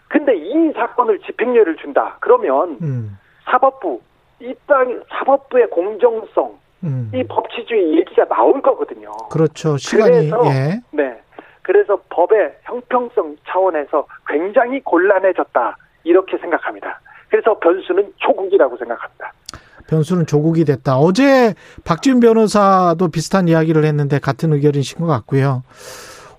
[0.10, 2.18] 근데 이 사건을 집행유예를 준다.
[2.20, 3.18] 그러면 음.
[3.46, 4.02] 사법부
[4.42, 7.10] 이 땅 사법부의 공정성 음.
[7.16, 9.10] 이 법치주의 얘기가 나올 거거든요.
[9.32, 9.78] 그렇죠.
[9.78, 10.82] 시간이 그래서, 예.
[10.92, 11.22] 네.
[11.66, 15.78] 그래서 법의 형평성 차원에서 굉장히 곤란해졌다.
[16.04, 17.00] 이렇게 생각합니다.
[17.30, 19.32] 그래서 변수는 조국이라고 생각합니다.
[19.88, 20.98] 변수는 조국이 됐다.
[20.98, 25.64] 어제 박지훈 변호사도 비슷한 이야기를 했는데 같은 의견이신 것 같고요.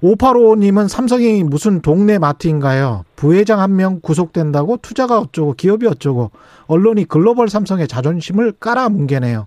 [0.03, 3.05] 5855님은 삼성이 무슨 동네 마트인가요?
[3.17, 6.31] 부회장 한 명 구속된다고 투자가 어쩌고 기업이 어쩌고
[6.69, 9.47] 언론이 글로벌 삼성의 자존심을 깔아뭉개네요.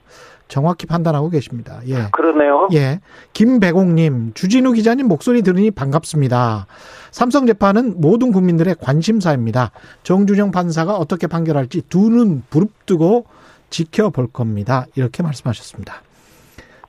[0.49, 1.79] 정확히 판단하고 계십니다.
[1.87, 2.07] 예.
[2.11, 2.67] 그러네요.
[2.73, 2.99] 예.
[3.33, 6.65] 김배공님, 주진우 기자님 목소리 들으니 반갑습니다.
[7.11, 9.71] 삼성 재판은 모든 국민들의 관심사입니다.
[10.03, 13.25] 정준영 판사가 어떻게 판결할지 두 눈 부릅뜨고
[13.69, 14.85] 지켜볼 겁니다.
[14.95, 16.01] 이렇게 말씀하셨습니다.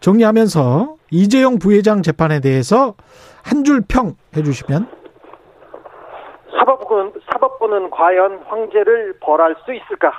[0.00, 2.94] 정리하면서 이재용 부회장 재판에 대해서
[3.42, 4.88] 한 줄 평 해주시면
[6.58, 10.12] 사법부는 사법부는 과연 황제를 벌할 수 있을까?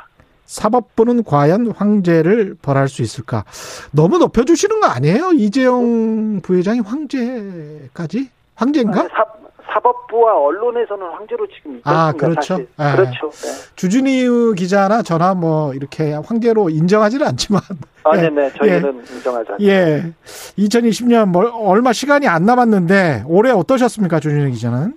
[0.45, 3.45] 사법부는 과연 황제를 벌할 수 있을까?
[3.91, 5.32] 너무 높여주시는 거 아니에요?
[5.34, 8.30] 이재용 부회장이 황제까지?
[8.56, 9.04] 황제인가?
[9.04, 9.25] 사,
[9.73, 11.89] 사법부와 언론에서는 황제로 지금 있습니다.
[11.89, 12.58] 아, 그렇죠.
[12.58, 12.65] 네.
[12.75, 13.30] 그렇죠.
[13.30, 13.49] 네.
[13.75, 17.62] 주준희 기자나 저나 뭐 이렇게 황제로 인정하지는 않지만.
[18.04, 18.51] 아, 네, 네.
[18.58, 19.15] 저희는 예.
[19.15, 19.60] 인정하지 않습니다.
[19.62, 20.13] 예.
[20.58, 24.93] 2020년 뭐 얼마 시간이 안 남았는데 올해 어떠셨습니까, 주준희 기자는?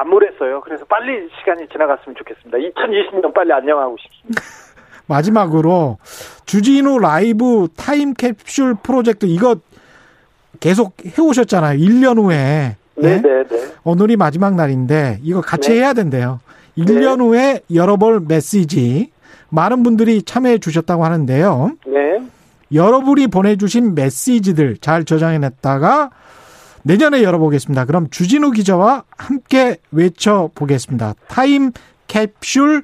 [0.00, 0.60] 좀 암울했어요.
[0.62, 2.58] 그래서 빨리 시간이 지나갔으면 좋겠습니다.
[2.58, 4.42] 2020년 빨리 안녕하고 싶습니다.
[5.06, 5.98] 마지막으로
[6.46, 9.56] 주진우 라이브 타임 캡슐 프로젝트 이거
[10.60, 11.78] 계속 해오셨잖아요.
[11.78, 12.76] 1년 후에.
[12.96, 13.74] 네, 네, 네.
[13.82, 15.78] 오늘이 마지막 날인데 이거 같이 네.
[15.78, 16.40] 해야 된대요.
[16.76, 17.24] 1년 네.
[17.24, 19.10] 후에 열어볼 메시지
[19.48, 21.72] 많은 분들이 참여해 주셨다고 하는데요.
[21.86, 22.22] 네.
[22.72, 26.10] 여러분이 보내주신 메시지들 잘 저장해놨다가
[26.82, 27.84] 내년에 열어보겠습니다.
[27.84, 31.14] 그럼 주진우 기자와 함께 외쳐보겠습니다.
[31.28, 31.72] 타임
[32.06, 32.82] 캡슐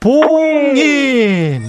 [0.00, 1.62] 봉인!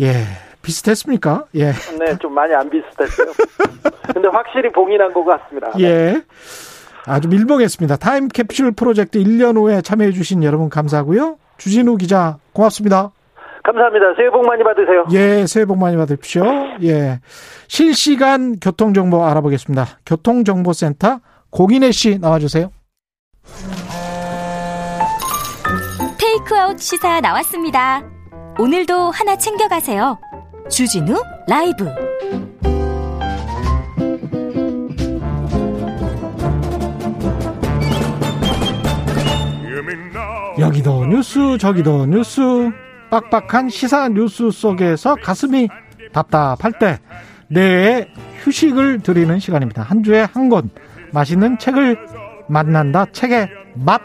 [0.00, 0.24] 예.
[0.62, 1.46] 비슷했습니까?
[1.54, 1.72] 예.
[1.72, 3.32] 네, 좀 많이 안 비슷했어요.
[4.12, 5.72] 근데 확실히 봉인한 것 같습니다.
[5.80, 6.22] 예.
[7.06, 7.96] 아주 밀봉했습니다.
[7.96, 11.38] 타임캡슐 프로젝트 1년 후에 참여해주신 여러분 감사하고요.
[11.56, 13.10] 주진우 기자 고맙습니다.
[13.68, 14.14] 감사합니다.
[14.16, 15.04] 새해 복 많이 받으세요.
[15.12, 16.42] 예, 새해 복 많이 받으십시오.
[16.84, 17.20] 예.
[17.68, 19.86] 실시간 교통정보 알아보겠습니다.
[20.06, 22.70] 교통정보센터 고기네 씨 나와주세요.
[26.18, 28.02] 테이크아웃 시사 나왔습니다.
[28.58, 30.18] 오늘도 하나 챙겨가세요.
[30.70, 31.14] 주진우
[31.46, 31.86] 라이브.
[40.58, 42.40] 여기도 뉴스, 저기도 뉴스.
[43.10, 45.68] 빡빡한 시사 뉴스 속에서 가슴이
[46.12, 46.98] 답답할 때
[47.48, 48.08] 뇌에
[48.42, 49.82] 휴식을 드리는 시간입니다.
[49.82, 50.70] 한 주에 한 권
[51.12, 51.96] 맛있는 책을
[52.48, 54.00] 만난다 책의 맛.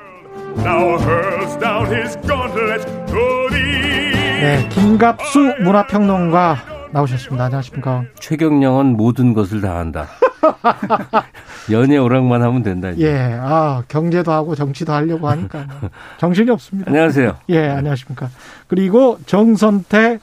[4.41, 6.57] 네, 김갑수 문화평론가
[6.91, 7.45] 나오셨습니다.
[7.45, 8.03] 안녕하십니까?
[8.19, 10.07] 최경령은 모든 것을 다 한다.
[11.71, 12.89] 연애 오락만 하면 된다.
[12.91, 13.05] 이제.
[13.07, 16.91] 예, 아 경제도 하고 정치도 하려고 하니까 뭐 정신이 없습니다.
[16.91, 17.37] 안녕하세요.
[17.49, 18.29] 예, 안녕하십니까.
[18.67, 20.19] 그리고 정선태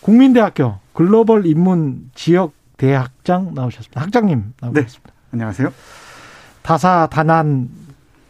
[0.00, 4.00] 국민대학교 글로벌 인문 지역 대학장 나오셨습니다.
[4.00, 5.12] 학장님 나오셨습니다.
[5.12, 5.72] 네, 안녕하세요.
[6.62, 7.68] 다사다난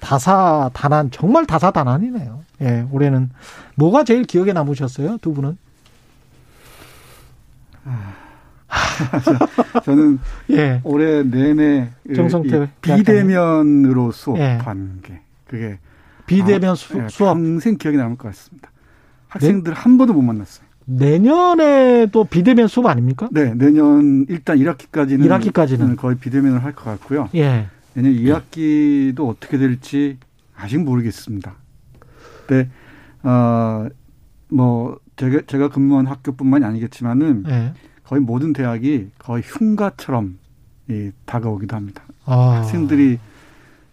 [0.00, 2.40] 다사다난 정말 다사다난이네요.
[2.62, 3.30] 예, 올해는
[3.74, 5.58] 뭐가 제일 기억에 남으셨어요, 두 분은?
[9.84, 10.18] 저는
[10.50, 10.80] 예.
[10.84, 15.08] 올해 내내 정성태 비대면으로 수업한 예.
[15.08, 15.78] 게 그게
[16.26, 18.70] 비대면 아, 수, 예, 수업 평생 기억에 남을 것 같습니다.
[19.28, 19.78] 학생들 네?
[19.80, 20.66] 한 번도 못 만났어요.
[20.86, 23.28] 내년에도 비대면 수업 아닙니까?
[23.32, 27.28] 네, 내년 일단 1학기까지는 1학기까지는 거의 비대면을 할 것 같고요.
[27.34, 27.66] 예.
[27.94, 30.18] 내년 2학기도 어떻게 될지
[30.56, 31.54] 아직 모르겠습니다.
[32.46, 32.68] 근데
[33.22, 33.88] 어
[34.48, 37.72] 뭐 제가 제가 근무한 학교뿐만이 아니겠지만은 예.
[38.06, 40.38] 거의 모든 대학이 거의 흉가처럼
[40.88, 42.04] 이, 다가오기도 합니다.
[42.24, 42.58] 아.
[42.58, 43.18] 학생들이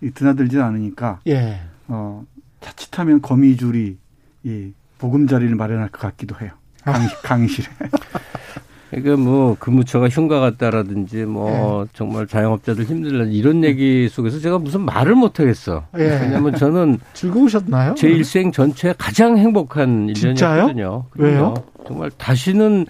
[0.02, 1.60] 이, 드나들지 않으니까 예.
[1.88, 2.24] 어,
[2.62, 3.98] 자칫하면 거미줄이
[4.44, 6.52] 이 보금자리를 마련할 것 같기도 해요.
[6.84, 7.68] 강의, 강의실에.
[8.92, 11.90] 그러니까 뭐 근무처가 흉가 같다라든지 뭐 예.
[11.94, 15.88] 정말 자영업자들 힘들다 이런 얘기 속에서 제가 무슨 말을 못 하겠어.
[15.98, 16.04] 예.
[16.22, 17.96] 왜냐하면 저는 즐거우셨나요?
[17.96, 21.06] 제 일생 전체 가장 행복한 일년이었거든요.
[21.16, 21.56] 왜요?
[21.88, 22.86] 정말 다시는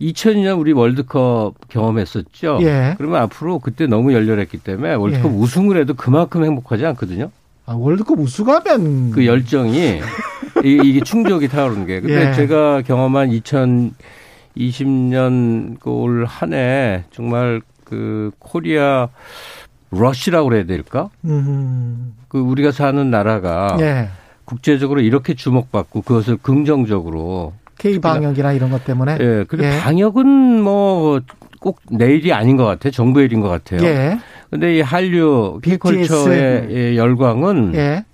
[0.00, 2.58] 2002년 우리 월드컵 경험했었죠.
[2.62, 2.94] 예.
[2.98, 5.36] 그러면 앞으로 그때 너무 열렬했기 때문에 월드컵 예.
[5.36, 7.30] 우승을 해도 그만큼 행복하지 않거든요.
[7.66, 10.00] 아, 월드컵 우승하면 그 열정이
[10.64, 12.00] 이 게 충족이 타오르는 게.
[12.00, 12.32] 근데 예.
[12.34, 13.30] 제가 경험한
[14.56, 19.08] 2020년 그올한 해 정말 그 코리아
[19.90, 21.10] 러시라고 그래야 될까?
[21.24, 22.14] 음.
[22.28, 24.08] 그 우리가 사는 나라가 예.
[24.44, 27.52] 국제적으로 이렇게 주목받고 그것을 긍정적으로
[27.82, 29.18] K 방역이나 이런 것 때문에.
[29.20, 29.44] 예.
[29.48, 29.78] 그리고 예.
[29.80, 31.20] 방역은 뭐
[31.62, 32.90] 꼭 내일이 아닌 것 같아요.
[32.90, 33.86] 정부의 일인 것 같아요.
[33.88, 34.18] 예.
[34.50, 38.04] 근데 이 한류 피컬처의 예, 열광은 예.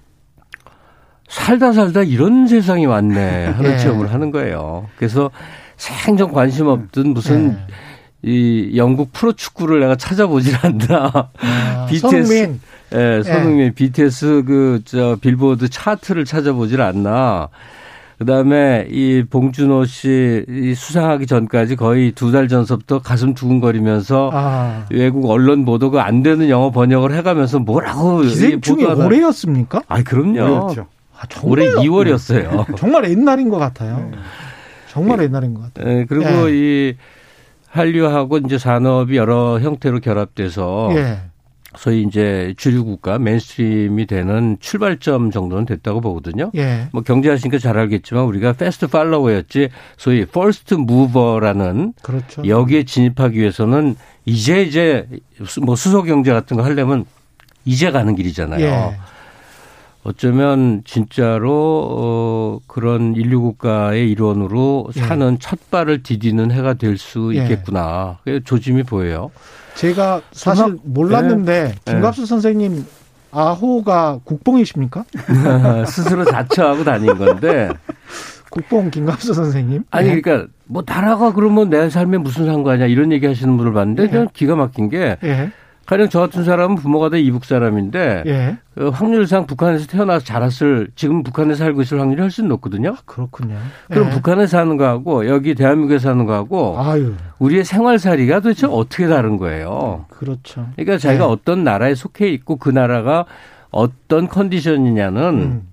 [1.29, 3.79] 살다 살다 이런 세상이 왔네 하는 예.
[3.79, 4.87] 체험을 하는 거예요.
[4.97, 5.31] 그래서
[5.79, 8.31] 생전 관심 없던 무슨 예.
[8.31, 11.31] 이 영국 프로 축구를 내가 찾아보질 않나.
[11.41, 12.61] 아, BTS, 손흥민.
[12.95, 13.71] 예, 손흥민 예.
[13.71, 17.49] BTS 그 저 빌보드 차트를 찾아보질 않나.
[18.19, 24.85] 그다음에 이 봉준호 씨이 수상하기 전까지 거의 두 달 전서부터 가슴 두근거리면서 아.
[24.91, 29.83] 외국 언론 보도가 안 되는 영어 번역을 해가면서 뭐라고 기생충이 올해였습니까?
[29.89, 30.75] 아, 그럼요.
[31.17, 32.75] 아, 올해 2월이었어요.
[32.79, 34.09] 정말 옛날인 것 같아요.
[34.11, 34.19] 네.
[34.89, 35.87] 정말 옛날인 것 같아요.
[35.95, 36.55] 네, 그리고 예.
[36.55, 36.95] 이
[37.71, 41.19] 한류하고 이제 산업이 여러 형태로 결합돼서 예.
[41.79, 46.51] 소위 이제 주류 국가 mainstream이 되는 출발점 정도는 됐다고 보거든요.
[46.57, 46.89] 예.
[46.91, 52.43] 뭐 경제하시니까 잘 알겠지만 우리가 fast follower였지 소위 first mover라는 그렇죠.
[52.45, 55.07] 여기에 진입하기 위해서는 이제 이제
[55.63, 57.05] 뭐 수소 경제 같은 거 하려면
[57.65, 58.67] 이제 가는 길이잖아요.
[58.67, 58.97] 예.
[60.09, 65.01] 어쩌면 진짜로 어 그런 일류 국가의 일원으로 예.
[65.01, 65.37] 사는 예.
[65.39, 67.43] 첫 발을 디디는 해가 될수 예.
[67.43, 68.19] 있겠구나.
[68.27, 68.41] 예.
[68.41, 69.31] 조짐이 보여요.
[69.75, 71.93] 제가 사실 몰랐는데 네.
[71.93, 72.87] 김갑수 선생님
[73.33, 75.05] 아호가 국뽕이십니까?
[75.87, 77.69] 스스로 자처하고 다닌 건데.
[78.51, 79.85] 국뽕 김갑수 선생님.
[79.91, 80.21] 아니 네.
[80.23, 84.27] 그러니까 뭐 나라가 그러면 내 삶에 무슨 상관이냐 이런 얘기 하시는 분을 봤는데 네.
[84.33, 85.53] 기가 막힌 게 네.
[85.89, 88.59] 가령 저 같은 사람은 부모가 다 이북 사람인데 예.
[88.75, 92.91] 그 확률상 북한에서 태어나서 자랐을 지금 북한에 살고 있을 확률이 훨씬 높거든요.
[92.91, 93.57] 아, 그렇군요.
[93.89, 94.11] 그럼 예.
[94.11, 97.15] 북한에 사는 거하고 여기 대한민국에 사는 거하고 아유.
[97.39, 100.05] 우리의 생활살이가 도대체 어떻게 다른 거예요.
[100.11, 100.69] 그렇죠.
[100.77, 101.27] 그러니까 자기가 예.
[101.27, 103.25] 어떤 나라에 속해 있고 그 나라가
[103.71, 105.69] 어떤 컨디션이냐는 음.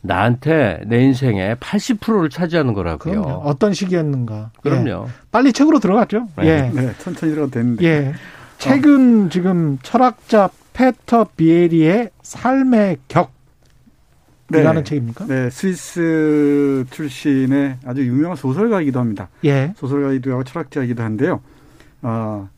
[0.00, 3.20] 나한테 내 인생의 80%를 차지하는 거라고요.
[3.20, 3.40] 그럼요.
[3.40, 4.52] 어떤 시기였는가.
[4.62, 5.06] 그럼요.
[5.08, 5.12] 예.
[5.32, 6.28] 빨리 책으로 들어갔죠.
[6.36, 6.46] 네.
[6.46, 6.70] 예.
[6.72, 7.84] 네, 천천히 들어가도 되는데.
[7.84, 8.14] 예.
[8.58, 13.32] 최근 지금 철학자 페터 비에리의 삶의 격
[14.52, 14.84] 이라는 네.
[14.84, 15.26] 책입니까?
[15.26, 19.28] 네, 스위스 출신의 아주 유명한 소설가이기도 합니다.
[19.44, 19.74] 예.
[19.76, 21.40] 소설가이기도 하고 철학자이기도 한데요.
[22.02, 22.48] 어,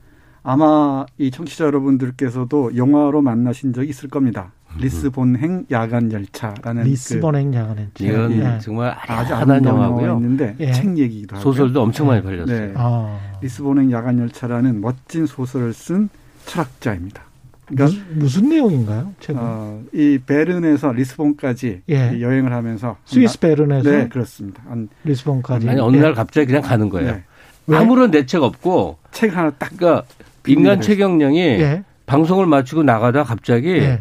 [0.43, 4.53] 아마 이 청취자 여러분들께서도 영화로 만나신 적이 있을 겁니다.
[4.77, 8.05] 리스본행 야간 열차라는 리스본행 그 야간 열차.
[8.05, 8.59] 이건 예.
[8.61, 10.17] 정말 아주 아름다운 영화고요.
[10.17, 10.73] 있는데 예.
[10.73, 12.27] 책 얘기기도 하고 소설도 엄청 많이 네.
[12.27, 12.67] 팔렸어요.
[12.67, 12.73] 네.
[12.77, 13.19] 아.
[13.41, 16.09] 리스본행 야간 열차라는 멋진 소설을 쓴
[16.47, 17.23] 철학자입니다.
[17.67, 19.13] 그러니까 무슨, 무슨 내용인가요?
[19.35, 22.21] 어, 이 베른에서 리스본까지 예.
[22.21, 24.63] 여행을 하면서 스위스 베른에서 네 그렇습니다.
[24.69, 27.13] 한 리스본까지 아니 어느 날 갑자기 그냥 가는 거예요.
[27.13, 27.25] 네.
[27.77, 30.05] 아무런 대책 없고 책 하나 딱 그러니까
[30.47, 31.85] 인간 최경령이 예.
[32.07, 33.99] 방송을 마치고 나가다 갑자기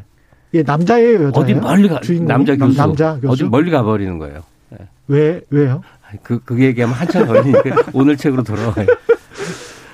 [0.58, 0.60] 예.
[0.60, 1.32] 예 남자예요 여자예요?
[1.34, 2.28] 어디 멀리 가 주인공이?
[2.28, 4.44] 남자 교수 남자 교수 어디 멀리 가 버리는 거예요.
[4.74, 4.88] 예.
[5.08, 5.82] 왜 왜요?
[6.24, 7.62] 그, 그 얘기하면 한참 걸리니까
[7.94, 8.88] 오늘 책으로 돌아와요.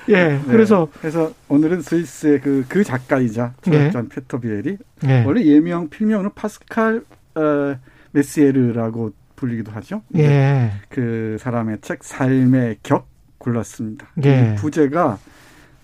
[0.08, 0.40] 예, 네.
[0.46, 4.08] 그래서 그래서 오늘은 스위스의 그, 그 작가이자 철학자 네.
[4.08, 5.24] 페터 비엘이 네.
[5.24, 7.02] 원래 예명 필명은 파스칼
[7.34, 7.76] 어,
[8.12, 10.02] 메시에르라고 불리기도 하죠.
[10.16, 10.72] 예.
[10.88, 13.08] 그 사람의 책 삶의 격
[13.38, 14.06] 골랐습니다.
[14.24, 14.54] 예.
[14.58, 15.18] 부제가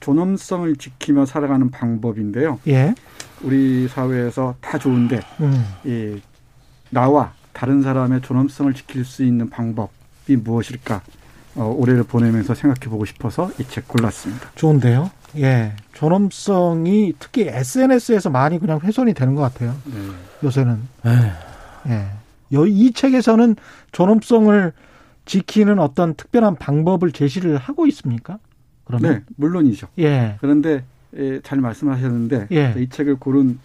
[0.00, 2.58] 존엄성을 지키며 살아가는 방법인데요.
[2.68, 2.94] 예.
[3.42, 5.64] 우리 사회에서 다 좋은데 음.
[5.84, 6.20] 이
[6.90, 11.02] 나와 다른 사람의 존엄성을 지킬 수 있는 방법이 무엇일까?
[11.56, 14.50] 어, 올해를 보내면서 생각해 보고 싶어서 이 책 골랐습니다.
[14.54, 15.10] 좋은데요?
[15.38, 15.72] 예.
[15.94, 19.74] 존엄성이 특히 SNS에서 많이 그냥 훼손이 되는 것 같아요.
[19.84, 19.94] 네.
[20.44, 20.78] 요새는.
[21.88, 22.06] 예.
[22.52, 23.56] 이 책에서는
[23.92, 24.72] 존엄성을
[25.24, 28.38] 지키는 어떤 특별한 방법을 제시를 하고 있습니까?
[28.90, 29.12] 그러면?
[29.12, 29.88] 네, 물론이죠.
[29.98, 30.36] 예.
[30.40, 30.84] 그런데
[31.16, 32.74] 예, 잘 말씀하셨는데 예.
[32.78, 33.58] 이 책을 고른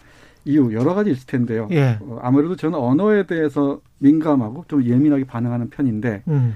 [0.45, 1.67] 이유 여러 가지 있을 텐데요.
[1.71, 1.97] 예.
[2.01, 6.53] 어, 아무래도 저는 언어에 대해서 민감하고 좀 예민하게 반응하는 편인데 음.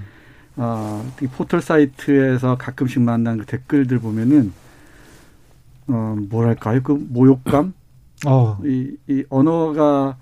[0.56, 1.04] 어,
[1.36, 4.52] 포털 사이트에서 가끔씩 만나는 그 댓글들 보면은
[5.88, 6.82] 어, 뭐랄까요?
[6.82, 7.72] 그 모욕감?
[8.26, 8.58] 어.
[8.64, 10.16] 이, 이 언어가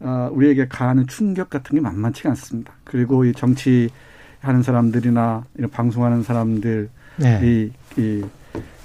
[0.00, 2.72] 어, 우리에게 가하는 충격 같은 게 만만치가 않습니다.
[2.82, 3.88] 그리고 이 정치
[4.40, 7.70] 하는 사람들이나 이런 방송하는 사람들 네.
[7.96, 8.24] 이, 이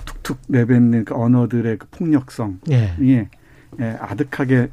[0.06, 3.30] 툭툭 내뱉는 그 언어들의 그 폭력성이 네.
[3.80, 4.70] 예, 아득하게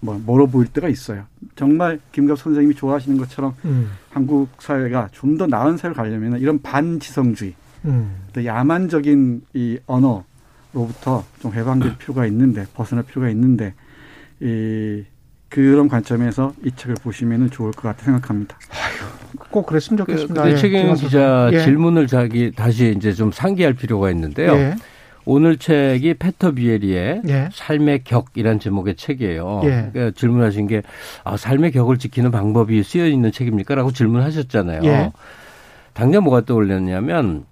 [0.00, 1.24] 뭐 멀어 보일 때가 있어요.
[1.56, 3.90] 정말 김갑 선생님이 좋아하시는 것처럼 음.
[4.10, 7.54] 한국 사회가 좀 더 나은 사회를 가려면 이런 반지성주의,
[7.86, 8.16] 음.
[8.32, 13.74] 또 야만적인 이 언어로부터 좀 해방될 필요가 있는데 벗어날 필요가 있는데
[14.40, 15.04] 이
[15.48, 18.56] 그런 관점에서 이 책을 보시면 좋을 것 같아 생각합니다.
[18.70, 19.08] 아유,
[19.50, 20.42] 꼭 그랬으면 좋겠습니다.
[20.42, 21.60] 그, 예, 최경 기자 예.
[21.62, 24.52] 질문을 자기 다시 이제 좀 상기할 필요가 있는데요.
[24.54, 24.74] 예.
[25.24, 27.48] 오늘 책이 페터 비에리의 예.
[27.52, 29.60] 삶의 격이란 제목의 책이에요.
[29.64, 29.90] 예.
[29.92, 30.82] 그러니까 질문하신 게
[31.24, 34.82] 아, 삶의 격을 지키는 방법이 쓰여 있는 책입니까?라고 질문하셨잖아요.
[34.84, 35.12] 예.
[35.92, 37.44] 당장 뭐가 떠올렸냐면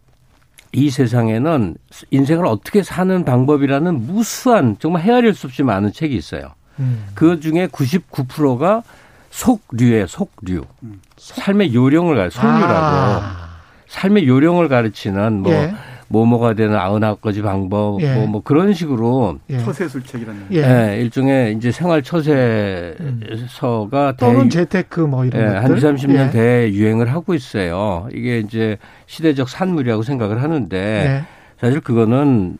[0.73, 1.77] 이 세상에는
[2.11, 6.55] 인생을 어떻게 사는 방법이라는 무수한 정말 헤아릴 수 없이 많은 책이 있어요.
[6.79, 7.07] 음.
[7.15, 8.83] 그 중에 99%가
[9.31, 10.65] 속류에 속류.
[10.83, 11.01] 음.
[11.17, 12.65] 삶의 요령을 가르 속류라고.
[12.75, 13.49] 아.
[13.89, 15.75] 삶의 요령을 가르치는 뭐 예.
[16.09, 18.15] 뭐뭐가 되는 아흔아홉 가지 방법 예.
[18.15, 19.59] 뭐, 뭐 그런 식으로 예.
[19.59, 20.59] 처세술책이라는 예.
[20.59, 21.01] 예.
[21.01, 24.17] 일종의 이제 생활 처세서가 음.
[24.19, 26.31] 또는 재테크 뭐 이런 예, 한 2, 30년 예.
[26.31, 28.09] 대 유행을 하고 있어요.
[28.15, 28.77] 이게 이제
[29.07, 31.25] 시대적 산물이라고 생각을 하는데 예.
[31.61, 32.59] 사실 그거는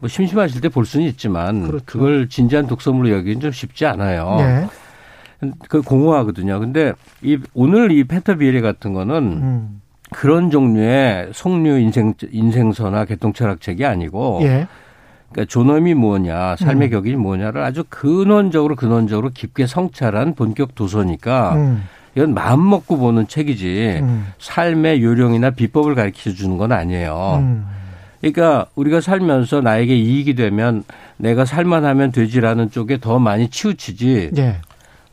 [0.00, 1.84] 뭐 심심하실 때 볼 수는 있지만 그렇죠.
[1.86, 4.68] 그걸 진지한 독서물로 여기는 좀 쉽지 않아요.
[5.40, 5.50] 네.
[5.68, 6.58] 그 공허하거든요.
[6.60, 9.80] 근데 이 오늘 이 페터 비에리 같은 거는 음.
[10.10, 14.66] 그런 종류의 속류 인생 인생서나 개통 철학 책이 아니고 예.
[15.30, 16.90] 그러니까 존엄이 뭐냐, 삶의 음.
[16.90, 21.84] 격이 뭐냐를 아주 근원적으로 근원적으로 깊게 성찰한 본격 도서니까 음.
[22.14, 24.26] 이건 마음 먹고 보는 책이지 음.
[24.38, 27.38] 삶의 요령이나 비법을 가르쳐 주는 건 아니에요.
[27.40, 27.66] 음.
[28.20, 30.82] 그러니까 우리가 살면서 나에게 이익이 되면
[31.18, 34.30] 내가 살만하면 되지라는 쪽에 더 많이 치우치지.
[34.38, 34.56] 예.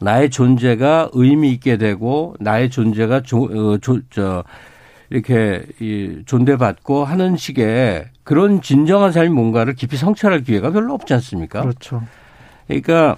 [0.05, 4.43] 나의 존재가 의미 있게 되고 나의 존재가 조, 어, 조, 저
[5.09, 11.61] 이렇게 이 존대받고 하는 식의 그런 진정한 삶이 뭔가를 깊이 성찰할 기회가 별로 없지 않습니까?
[11.61, 12.03] 그렇죠.
[12.67, 13.17] 그러니까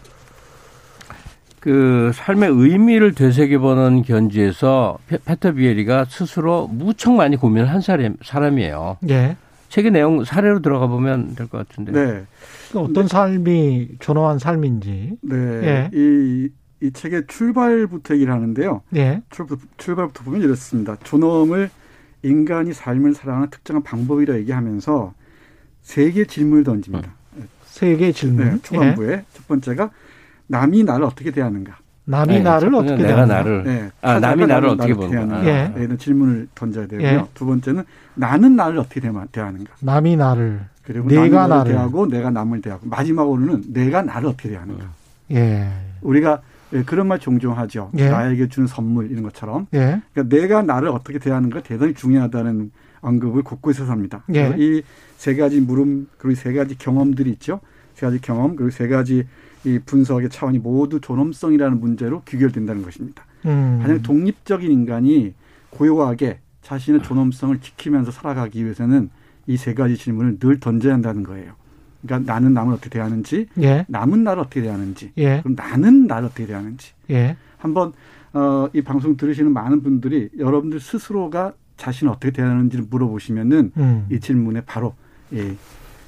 [1.59, 7.81] 그 삶의 의미를 되새겨보는 견지에서 페터 비에리가 스스로 무척 많이 고민을 한
[8.21, 8.97] 사람이에요.
[9.09, 9.35] 예.
[9.67, 11.91] 책의 내용 사례로 들어가 보면 될 것 같은데.
[11.91, 12.23] 네.
[12.75, 15.17] 어떤 삶이 존엄한 삶인지.
[15.21, 15.35] 네.
[15.35, 15.89] 예.
[15.93, 16.47] 이,
[16.81, 18.81] 이 책의 출발부터 얘기를 하는데요.
[18.95, 19.21] 예.
[19.29, 20.95] 출발, 출발부터 보면 이렇습니다.
[21.03, 21.69] 존엄을
[22.23, 25.13] 인간이 삶을 살아가는 특정한 방법이라 얘기하면서
[25.81, 27.09] 세 개의 질문을 던집니다.
[27.65, 28.45] 세 개의 질문.
[28.45, 29.23] 네, 초반부에 예.
[29.33, 29.89] 첫 번째가
[30.47, 31.77] 남이 나를 어떻게 대하는가.
[32.05, 33.35] 남이 네, 나를 어떻게 내가 대하는가.
[33.35, 35.45] 나를 네, 아, 남이 나를 어떻게 보는가.
[35.45, 35.73] 예.
[35.75, 37.07] 네, 이런 질문을 던져야 되고요.
[37.07, 37.25] 예.
[37.33, 37.83] 두 번째는
[38.15, 39.73] 나는 나를 어떻게 대하는가.
[39.81, 44.85] 남이 나를 그리고 내가 나를 대하고 내가 남을 대하고 마지막으로는 내가 나를 어떻게 대하는가.
[45.31, 45.69] 예.
[46.01, 46.41] 우리가
[46.73, 47.91] 예, 그런 말 종종 하죠.
[47.97, 48.09] 예.
[48.09, 49.67] 나에게 주는 선물 이런 것처럼.
[49.73, 50.01] 예.
[50.13, 54.23] 그러니까 내가 나를 어떻게 대하는가 대단히 중요하다는 언급을 곳곳에서 합니다.
[54.33, 54.53] 예.
[54.57, 57.61] 이세 가지 물음 그리고 세 가지 경험들이 있죠.
[57.93, 59.25] 세 가지 경험 그리고 세 가지
[59.63, 63.25] 이 분석의 차원이 모두 존엄성이라는 문제로 귀결된다는 것입니다.
[63.45, 63.79] 음.
[63.81, 65.33] 가장 독립적인 인간이
[65.71, 69.09] 고요하게 자신의 존엄성을 지키면서 살아가기 위해서는
[69.47, 71.53] 이 세 가지 질문을 늘 던져야 한다는 거예요.
[72.01, 73.85] 그러니까 나는 남을 어떻게 대하는지, 예.
[73.87, 75.41] 남은 나를 어떻게 대하는지, 예.
[75.41, 76.91] 그럼 나는 나를 어떻게 대하는지.
[77.09, 77.35] 예.
[77.57, 77.93] 한번
[78.33, 84.05] 어, 이 방송 들으시는 많은 분들이 여러분들 스스로가 자신을 어떻게 대하는지를 물어보시면은 음.
[84.11, 84.93] 이 질문에 바로
[85.33, 85.55] 예,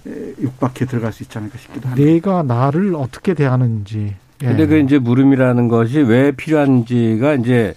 [0.07, 2.11] 예, 육박해 들어갈 수 있지 않을까 싶기도 합니다.
[2.11, 4.15] 내가 나를 어떻게 대하는지.
[4.41, 4.45] 예.
[4.47, 7.75] 근데 그 이제 물음이라는 것이 왜 필요한지가 이제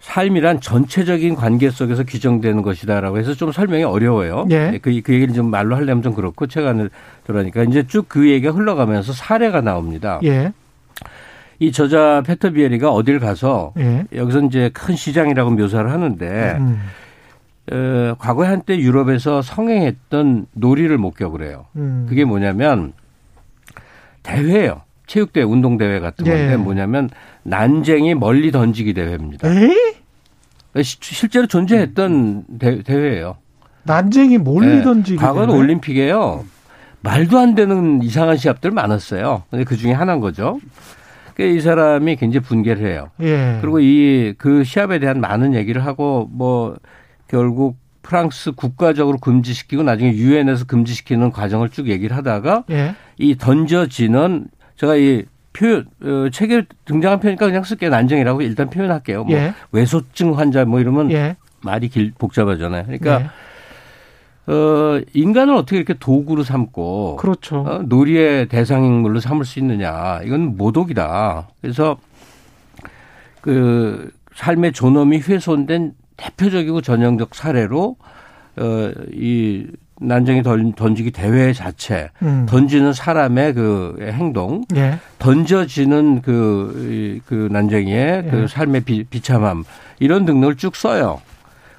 [0.00, 4.46] 삶이란 전체적인 관계 속에서 규정되는 것이다라고 해서 좀 설명이 어려워요.
[4.50, 4.78] 예.
[4.80, 6.90] 그, 그 얘기를 좀 말로 하려면 좀 그렇고 책안을
[7.26, 10.20] 들어니까 이제 쭉 그 얘기가 흘러가면서 사례가 나옵니다.
[10.24, 10.52] 예.
[11.58, 14.04] 이 저자 페터 비에리가 어딜 가서 예.
[14.14, 16.80] 여기서 이제 큰 시장이라고 묘사를 하는데 음.
[17.70, 21.66] 어, 과거에 한때 유럽에서 성행했던 놀이를 목격을 해요.
[21.76, 22.06] 음.
[22.08, 22.92] 그게 뭐냐면
[24.22, 24.82] 대회예요.
[25.08, 26.30] 체육대회, 운동대회 같은 예.
[26.30, 27.10] 건데 뭐냐면
[27.42, 29.48] 난쟁이 멀리 던지기 대회입니다.
[29.48, 29.74] 에이?
[30.84, 33.38] 실제로 존재했던 대, 회예요
[33.82, 34.82] 난쟁이 멀리 네.
[34.82, 35.54] 던지기 과거는?
[35.54, 36.44] 올림픽에요.
[37.00, 39.44] 말도 안 되는 이상한 시합들 많았어요.
[39.50, 40.60] 근데 그 중에 하나인 거죠.
[41.40, 43.10] 이 사람이 굉장히 분개를 해요.
[43.20, 43.58] 예.
[43.60, 46.76] 그리고 이 그 시합에 대한 많은 얘기를 하고 뭐
[47.28, 52.94] 결국 프랑스 국가적으로 금지시키고 나중에 유엔에서 금지시키는 과정을 쭉 얘기를 하다가 예.
[53.18, 54.48] 이 던져지는
[54.78, 59.24] 제가 이 표현 어, 책에 등장한 표현이니까 그냥 쓸게 난정이라고 일단 표현할게요.
[59.24, 59.52] 뭐 예.
[59.72, 61.36] 외소증 환자 뭐 이러면 예.
[61.62, 62.84] 말이 길 복잡하잖아요.
[62.84, 64.52] 그러니까 예.
[64.52, 67.58] 어 인간을 어떻게 이렇게 도구로 삼고 그렇죠.
[67.58, 71.48] 어, 놀이의 대상인물로 삼을 수 있느냐 이건 모독이다.
[71.60, 71.98] 그래서
[73.40, 77.96] 그 삶의 존엄이 훼손된 대표적이고 전형적 사례로
[78.56, 79.66] 어 이
[80.00, 82.46] 난쟁이 던지기 대회 자체, 음.
[82.48, 84.98] 던지는 사람의 그 행동, 예.
[85.18, 88.30] 던져지는 그, 그 난쟁이의 그 예.
[88.30, 89.64] 그 삶의 비, 비참함,
[89.98, 91.20] 이런 등등을 쭉 써요.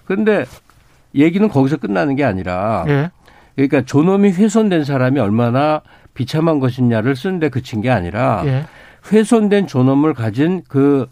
[0.06, 0.46] 그런데
[1.16, 3.12] 얘기는 거기서 끝나는 게 아니라, 예.
[3.56, 5.82] 그러니까 존엄이 훼손된 사람이 얼마나
[6.14, 8.66] 비참한 것이냐를 쓰는데 그친 게 아니라, 예.
[9.12, 11.08] 훼손된 존엄을 가진 그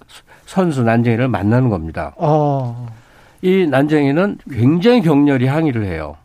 [0.45, 2.13] 선수 난쟁이를 만나는 겁니다.
[2.17, 2.87] 어.
[3.41, 6.15] 이 난쟁이는 굉장히 격렬히 항의를 해요.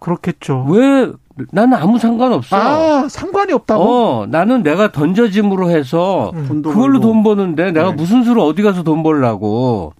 [0.00, 0.66] 그렇겠죠.
[0.68, 1.12] 왜
[1.52, 2.56] 나는 아무 상관없어.
[2.56, 3.82] 아, 상관이 없다고?
[3.82, 6.62] 어, 나는 내가 던져짐으로 해서 음.
[6.62, 7.96] 그걸로 돈 버는데 내가 네.
[7.96, 9.94] 무슨 수로 어디 가서 돈 벌라고.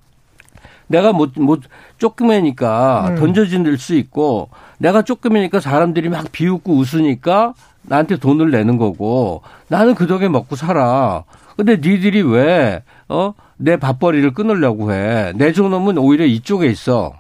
[0.88, 1.58] 내가 뭐, 뭐,
[1.98, 3.14] 조금이니까 음.
[3.14, 4.48] 던져질 수 있고,
[4.78, 11.22] 내가 조금이니까 사람들이 막 비웃고 웃으니까 나한테 돈을 내는 거고, 나는 그 덕에 먹고 살아.
[11.56, 15.32] 근데 니들이 왜, 어, 내 밥벌이를 끊으려고 해.
[15.36, 17.12] 내 존엄은 오히려 이쪽에 있어.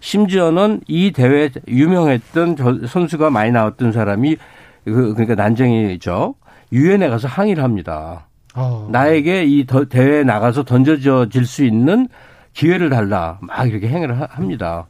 [0.00, 4.36] 심지어는 이 대회 유명했던 선수가 많이 나왔던 사람이
[4.84, 6.34] 그, 그러니까 난쟁이죠.
[6.72, 8.26] 유엔에 가서 항의를 합니다.
[8.54, 8.88] 어.
[8.90, 12.08] 나에게 이 대회에 나가서 던져질 수 있는
[12.54, 13.38] 기회를 달라.
[13.40, 14.86] 막 이렇게 행위를 합니다.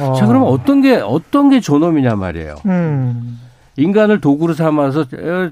[0.00, 0.14] 어.
[0.14, 2.56] 자, 그러면 어떤 게, 어떤 게 존엄이냐 말이에요.
[2.66, 3.40] 음.
[3.76, 5.04] 인간을 도구로 삼아서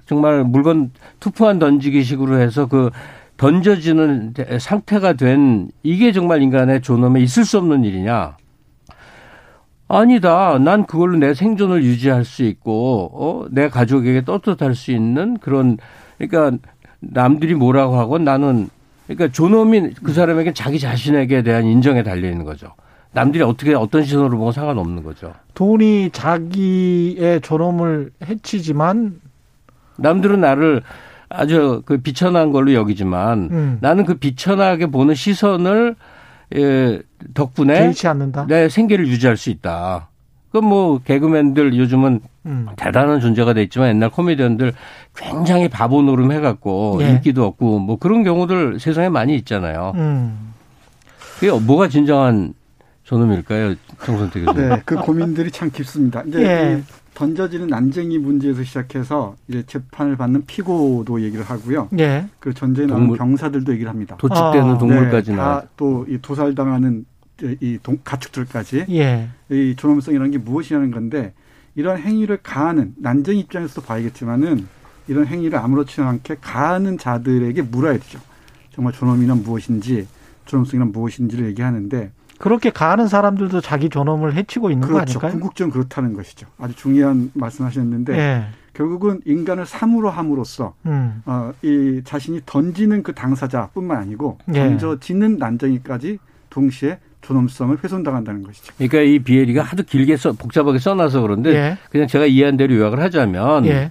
[0.07, 0.90] 정말 물건
[1.20, 2.90] 투포한 던지기 식으로 해서 그
[3.36, 8.36] 던져지는 상태가 된 이게 정말 인간의 존엄에 있을 수 없는 일이냐.
[9.97, 10.59] 아니다.
[10.59, 15.78] 난 그걸로 내 생존을 유지할 수 있고, 어, 내 가족에게 떳떳할 수 있는 그런,
[16.18, 16.59] 그러니까
[17.01, 18.68] 남들이 뭐라고 하고 나는,
[19.07, 22.72] 그러니까 존엄이 그 사람에게 자기 자신에게 대한 인정에 달려 있는 거죠.
[23.12, 25.32] 남들이 어떻게 어떤 시선으로 보고 상관없는 거죠.
[25.55, 29.20] 돈이 자기의 존엄을 해치지만
[29.97, 30.82] 남들은 나를
[31.28, 33.78] 아주 그 비천한 걸로 여기지만 음.
[33.80, 35.95] 나는 그 비천하게 보는 시선을
[36.57, 37.01] 예,
[37.34, 38.47] 덕분에 개의치 않는다.
[38.47, 40.09] 내 생계를 유지할 수 있다.
[40.51, 42.66] 그럼 뭐 개그맨들 요즘은 음.
[42.76, 44.72] 대단한 존재가 돼 있지만 옛날 코미디언들
[45.16, 47.11] 굉장히 바보 노름 해갖고 예.
[47.11, 49.92] 인기도 없고 뭐 그런 경우들 세상에 많이 있잖아요.
[49.97, 50.53] 음.
[51.38, 52.55] 그게 뭐가 진정한
[53.03, 53.74] 존엄일까요,
[54.05, 54.68] 정선태 교수님?
[54.68, 56.22] 네, 그 고민들이 참 깊습니다.
[56.26, 56.82] 이제 예.
[57.14, 61.88] 던져지는 난쟁이 문제에서 시작해서 이제 재판을 받는 피고도 얘기를 하고요.
[61.98, 62.26] 예.
[62.40, 64.16] 그 전쟁에 동물, 병사들도 얘기를 합니다.
[64.18, 64.78] 도축되는 아.
[64.78, 65.62] 동물까지 네, 나.
[65.76, 67.06] 또이 도살당하는
[67.60, 69.28] 이 동, 가축들까지 예.
[69.50, 71.32] 이 존엄성이라는 게 무엇이냐는 건데
[71.74, 74.66] 이런 행위를 가하는 난쟁이 입장에서도 봐야겠지만은
[75.08, 78.18] 이런 행위를 아무렇지 않게 가하는 자들에게 물어야 되죠.
[78.72, 80.06] 정말 존엄이란 무엇인지
[80.46, 85.18] 존엄성이란 무엇인지를 얘기하는데 그렇게 가하는 사람들도 자기 존엄을 해치고 있는 그렇죠.
[85.18, 85.32] 거 아닐까요?
[85.32, 86.47] 궁극적으로 그렇다는 것이죠.
[86.59, 88.45] 아주 중요한 말씀하셨는데 예.
[88.72, 91.22] 결국은 인간을 사물로 함으로써 음.
[91.26, 94.61] 어, 이 자신이 던지는 그 당사자뿐만 아니고 예.
[94.61, 96.18] 던져지는 난쟁이까지
[96.51, 98.72] 동시에 존엄성을 훼손당한다는 것이죠.
[98.76, 101.78] 그러니까 이 비엘이가 하도 길게 써 복잡하게 써놔서 그런데 예.
[101.91, 103.91] 그냥 제가 이해한 대로 요약을 하자면 예.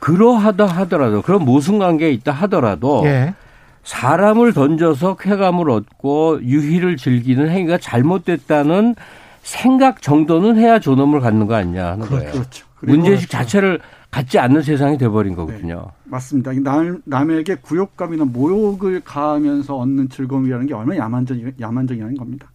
[0.00, 3.34] 그러하다 하더라도 그런 모순 관계에 있다 하더라도 예.
[3.82, 8.94] 사람을 던져서 쾌감을 얻고 유희를 즐기는 행위가 잘못됐다는
[9.42, 12.16] 생각 정도는 해야 존엄을 갖는 거 아니냐 하는 그렇죠.
[12.16, 12.32] 거예요.
[12.32, 12.66] 그렇죠.
[12.82, 15.86] 문제의식 자체를 갖지 않는 세상이 돼버린 거거든요.
[15.86, 16.52] 네, 맞습니다.
[16.62, 22.50] 남, 남에게 굴욕감이나 모욕을 가하면서 얻는 즐거움이라는 게 얼마나 야만적, 야만적이라는 겁니다.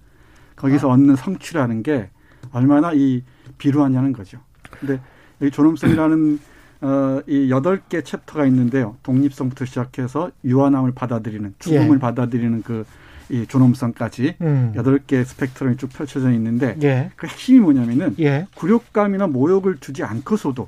[0.56, 0.94] 거기서 아.
[0.94, 2.10] 얻는 성취라는 게
[2.52, 3.24] 얼마나 이
[3.58, 4.40] 비루하냐는 거죠.
[4.80, 5.00] 근데
[5.42, 6.40] 이 존엄성이라는
[6.86, 8.96] 어, 이 여덟 개 챕터가 있는데요.
[9.02, 12.00] 독립성부터 시작해서 유한함을 받아들이는, 죽음을 예.
[12.00, 12.86] 받아들이는 그,
[13.30, 14.72] 이 존엄성까지 음.
[14.76, 15.00] 여덟 음.
[15.08, 17.10] 개 스펙트럼이 쭉 펼쳐져 있는데 예.
[17.16, 18.46] 그 핵심이 뭐냐면은 예.
[18.54, 20.68] 굴욕감이나 모욕을 주지 않고서도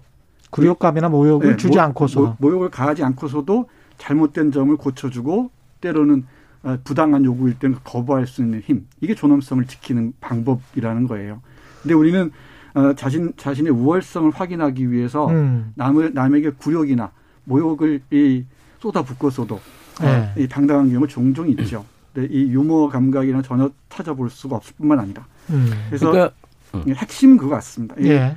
[0.49, 5.51] 굴욕감이나 모욕을 네, 주지 모, 않고서 모, 욕을 가하지 않고서도 잘못된 점을 고쳐주고
[5.81, 6.25] 때로는
[6.63, 11.41] 어, 부당한 요구일 때는 거부할 수 있는 힘 이게 존엄성을 지키는 방법이라는 거예요.
[11.83, 12.31] 근데 우리는
[12.77, 15.71] 어, 자신 자신의 우월성을 확인하기 위해서 음.
[15.73, 17.09] 남을 남에게 굴욕이나
[17.45, 18.43] 모욕을 이
[18.79, 19.61] 쏟아붓고서도 어,
[20.03, 20.31] 네.
[20.37, 21.83] 이 당당한 경우 종종 있죠.
[22.13, 25.71] 근데 이 유머 감각이랑 전혀 찾아볼 수가 없을 뿐만 아니라 음.
[25.87, 26.35] 그래서 그러니까,
[26.75, 26.93] 음.
[26.93, 27.95] 핵심은 그거 같습니다.
[28.01, 28.35] 예.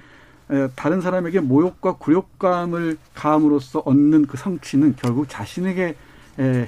[0.74, 5.94] 다른 사람에게 모욕과 굴욕감을 가함으로써 얻는 그 성취는 결국 자신에게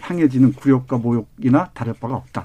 [0.03, 2.45] 향해지는 굴욕과 모욕이나 다를 바가 없다.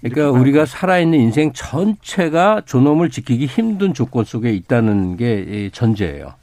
[0.00, 6.34] 그러니까 우리가 살아있는 인생 전체가 존엄을 지키기 힘든 조건 속에 있다는 게 전제예요.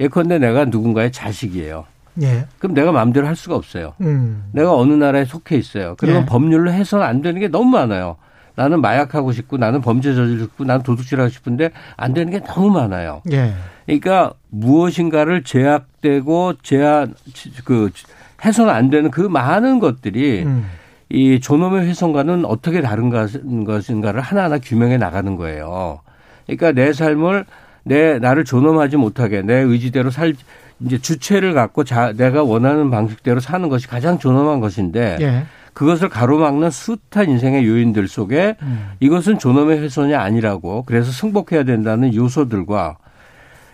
[0.00, 1.84] 예컨대 내가 누군가의 자식이에요.
[2.22, 2.46] 예.
[2.58, 3.94] 그럼 내가 마음대로 할 수가 없어요.
[4.00, 4.44] 음.
[4.52, 5.94] 내가 어느 나라에 속해 있어요.
[5.98, 6.26] 그러면 예.
[6.26, 8.16] 법률로 해서는 안 되는 게 너무 많아요.
[8.54, 13.22] 나는 마약하고 싶고 나는 범죄 저지르고 싶고 나는 도둑질하고 싶은데 안 되는 게 너무 많아요.
[13.32, 13.54] 예.
[13.86, 17.14] 그러니까 무엇인가를 제약되고 제한
[17.64, 17.90] 그
[18.44, 20.66] 해서는 안 되는 그 많은 것들이 음.
[21.12, 23.10] 이 존엄의 훼손과는 어떻게 다른
[23.64, 26.00] 것인가를 하나하나 규명해 나가는 거예요.
[26.46, 27.44] 그러니까 내 삶을
[27.84, 30.32] 내 나를 존엄하지 못하게 내 의지대로 살
[30.80, 35.44] 이제 주체를 갖고 자 내가 원하는 방식대로 사는 것이 가장 존엄한 것인데 예.
[35.74, 38.92] 그것을 가로막는 숱한 인생의 요인들 속에 음.
[39.00, 42.96] 이것은 존엄의 훼손이 아니라고 그래서 승복해야 된다는 요소들과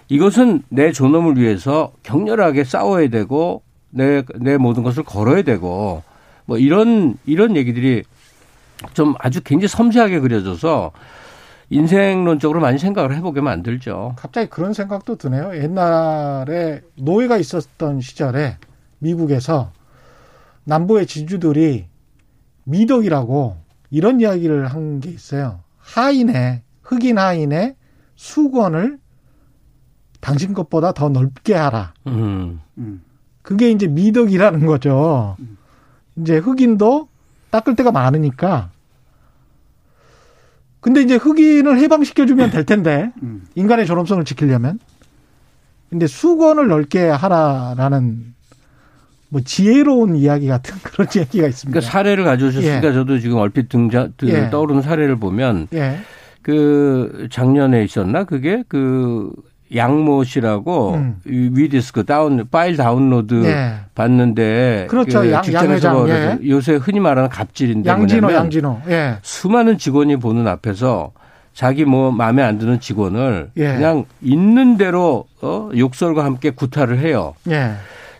[0.08, 6.02] 이것은 내 존엄을 위해서 격렬하게 싸워야 되고 내, 내 모든 것을 걸어야 되고
[6.48, 8.04] 뭐 이런, 이런 얘기들이
[8.94, 10.92] 좀 아주 굉장히 섬세하게 그려져서
[11.68, 14.14] 인생론적으로 많이 생각을 해보게 만들죠.
[14.16, 15.54] 갑자기 그런 생각도 드네요.
[15.62, 18.56] 옛날에 노예가 있었던 시절에
[18.98, 19.72] 미국에서
[20.64, 21.84] 남부의 지주들이
[22.64, 23.58] 미덕이라고
[23.90, 25.60] 이런 이야기를 한 게 있어요.
[25.76, 27.74] 하인의, 흑인 하인의
[28.16, 28.98] 수건을
[30.20, 31.92] 당신 것보다 더 넓게 하라.
[32.06, 32.60] 음.
[33.42, 35.36] 그게 이제 미덕이라는 거죠.
[36.20, 37.08] 이제 흑인도
[37.50, 38.70] 닦을 때가 많으니까.
[40.80, 43.46] 근데 이제 흑인을 해방시켜주면 될 텐데, 음.
[43.54, 44.78] 인간의 존엄성을 지키려면.
[45.90, 48.34] 근데 수건을 넓게 하라라는
[49.30, 51.80] 뭐 지혜로운 이야기 같은 그런 이야기가 있습니다.
[51.80, 52.92] 그러니까 사례를 가져오셨으니까 예.
[52.92, 54.50] 저도 지금 얼핏 등장 예.
[54.50, 55.98] 떠오르는 사례를 보면 예.
[56.42, 59.30] 그 작년에 있었나 그게 그
[59.74, 61.16] 양모 씨라고 음.
[61.24, 63.74] 위디스크 다운 파일 다운로드 예.
[63.94, 65.20] 받는데 그렇죠.
[65.20, 66.38] 그 직장에서 예.
[66.48, 69.16] 요새 흔히 말하는 갑질인데 양진호 양진호 예.
[69.22, 71.12] 수많은 직원이 보는 앞에서
[71.52, 73.74] 자기 뭐 마음에 안 드는 직원을 예.
[73.74, 77.34] 그냥 있는 대로 어 욕설과 함께 구타를 해요.
[77.48, 77.72] 예.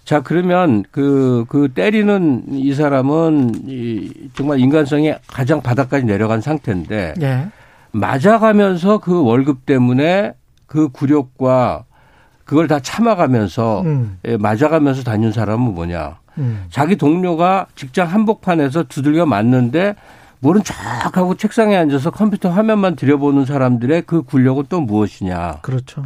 [0.09, 7.47] 자, 그러면 그, 그 때리는 이 사람은 이 정말 인간성이 가장 바닥까지 내려간 상태인데 예.
[7.93, 10.33] 맞아가면서 그 월급 때문에
[10.69, 11.85] 그 굴욕과
[12.45, 14.19] 그걸 다 참아가면서 음.
[14.27, 16.19] 예, 맞아가면서 다닌 사람은 뭐냐.
[16.39, 16.67] 음.
[16.71, 19.97] 자기 동료가 직장 한복판에서 두들겨 맞는데
[20.41, 25.59] 모른 척하고 책상에 앉아서 컴퓨터 화면만 들여보는 사람들의 그 굴욕은 또 무엇이냐.
[25.63, 26.05] 그렇죠.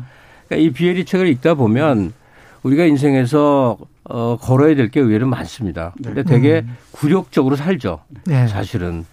[0.48, 2.14] 그러니까 이 비에리 책을 읽다 보면
[2.62, 5.92] 우리가 인생에서 어, 걸어야 될 게 의외로 많습니다.
[5.98, 6.12] 네.
[6.12, 6.76] 근데 되게 음.
[6.92, 8.00] 굴욕적으로 살죠.
[8.24, 8.46] 네.
[8.48, 9.04] 사실은.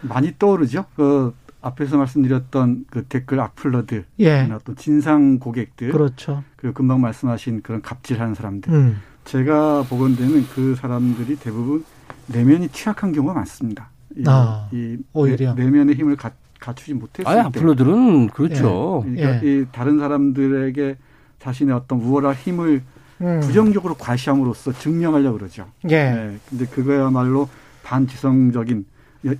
[0.00, 0.84] 많이 떠오르죠.
[0.96, 1.34] 그
[1.64, 4.48] 앞에서 말씀드렸던 그 댓글 악플러들, 예.
[4.64, 6.44] 또 진상 고객들, 그렇죠.
[6.56, 8.72] 그리고 금방 말씀하신 그런 갑질하는 사람들.
[8.72, 9.00] 음.
[9.24, 11.84] 제가 보건대는 그 사람들이 대부분
[12.26, 13.88] 내면이 취약한 경우가 많습니다.
[14.14, 17.40] 이, 아, 이 오히려 내면의 힘을 가, 갖추지 못했을 아, 때.
[17.40, 19.04] 악플러들은 그렇죠.
[19.08, 19.14] 예.
[19.14, 19.60] 그러니까 예.
[19.60, 20.96] 이 다른 사람들에게
[21.38, 22.82] 자신의 어떤 우월한 힘을
[23.22, 23.40] 음.
[23.40, 25.66] 부정적으로 과시함으로써 증명하려고 그러죠.
[25.88, 26.10] 예.
[26.10, 26.38] 네.
[26.50, 27.48] 근데 그거야말로
[27.82, 28.84] 반지성적인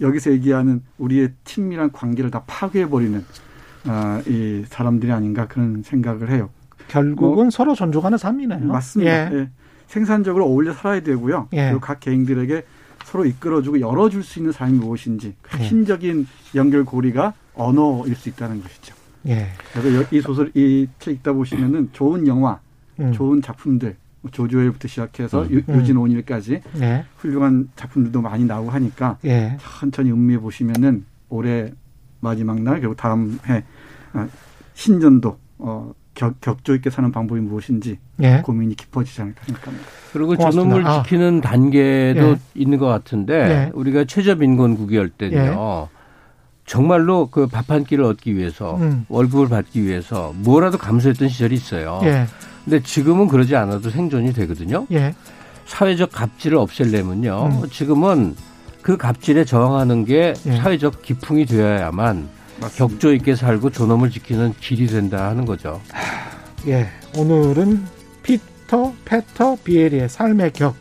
[0.00, 3.24] 여 기서 얘기하는 우리의 친밀한 관계를 다 파괴해버리는
[3.86, 6.50] 어, 이 사람들이 아닌가 그런 생각을 해요.
[6.88, 8.60] 결국은 뭐, 서로 존중하는 삶이네요.
[8.66, 9.32] 맞습니다.
[9.32, 9.36] 예.
[9.36, 9.50] 예.
[9.88, 11.48] 생산적으로 어울려 살아야 되고요.
[11.52, 11.66] 예.
[11.68, 12.64] 그리고 각 개인들에게
[13.04, 18.94] 서로 이끌어주고 열어줄 수 있는 삶이 무엇인지 그 핵심적인 연결고리가 언어일 수 있다는 것이죠.
[19.28, 19.48] 예.
[19.72, 22.58] 그래서 이 소설 이 책 읽다 보시면은 좋은 영화,
[23.00, 23.12] 음.
[23.12, 23.96] 좋은 작품들
[24.30, 25.62] 조조엘부터 시작해서 음.
[25.68, 27.04] 유 진 온일까지 예.
[27.18, 29.56] 훌륭한 작품들도 많이 나오고 하니까 예.
[29.60, 31.70] 천천히 음미해 보시면은 올해
[32.20, 33.64] 마지막 날 그리고 다음 해
[34.12, 34.26] 아,
[34.74, 38.40] 신년도 어 격, 격조 있게 사는 방법이 무엇인지 예.
[38.44, 39.86] 고민이 깊어지지 않을까 생각합니다.
[40.12, 41.02] 그리고 저놈을 아.
[41.02, 42.36] 지키는 단계도 예.
[42.54, 43.70] 있는 것 같은데 예.
[43.74, 45.88] 우리가 최저민권국이 할 때는요.
[45.90, 45.94] 예.
[46.66, 49.04] 정말로 그 밥 한 끼를 얻기 위해서 음.
[49.10, 52.00] 월급을 받기 위해서 뭐라도 감수했던 시절이 있어요.
[52.66, 52.70] 예.
[52.70, 54.86] 근데 지금은 그러지 않아도 생존이 되거든요.
[54.92, 55.14] 예.
[55.66, 57.62] 사회적 갑질을 없앨려면요.
[57.62, 57.68] 음.
[57.70, 58.34] 지금은
[58.82, 60.56] 그 갑질에 저항하는 게 예.
[60.56, 62.28] 사회적 기풍이 되어야만
[62.60, 62.76] 맞습니다.
[62.76, 65.80] 격조 있게 살고 존엄을 지키는 길이 된다 하는 거죠.
[66.66, 66.88] 예.
[67.16, 67.84] 오늘은
[68.22, 70.76] 피터 페터 비에리의 삶의 격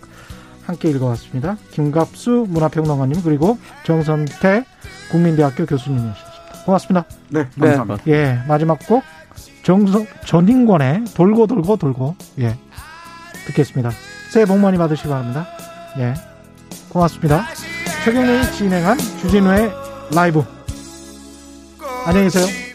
[0.65, 1.57] 함께 읽어봤습니다.
[1.71, 4.65] 김갑수 문화평론가님 그리고 정선태
[5.11, 6.33] 국민대학교 교수님이셨습니다.
[6.65, 7.05] 고맙습니다.
[7.29, 8.03] 네, 감사합니다.
[8.05, 8.11] 네.
[8.11, 9.03] 예, 마지막 곡
[9.63, 12.57] 정성 전인권의 돌고 돌고 돌고 예
[13.47, 13.91] 듣겠습니다.
[14.29, 15.47] 새해 복 많이 받으시기 바랍니다.
[15.97, 16.13] 예,
[16.89, 17.45] 고맙습니다.
[18.03, 19.71] 최경련이 진행한 주진우의
[20.13, 20.43] 라이브.
[22.05, 22.72] 안녕히 계세요.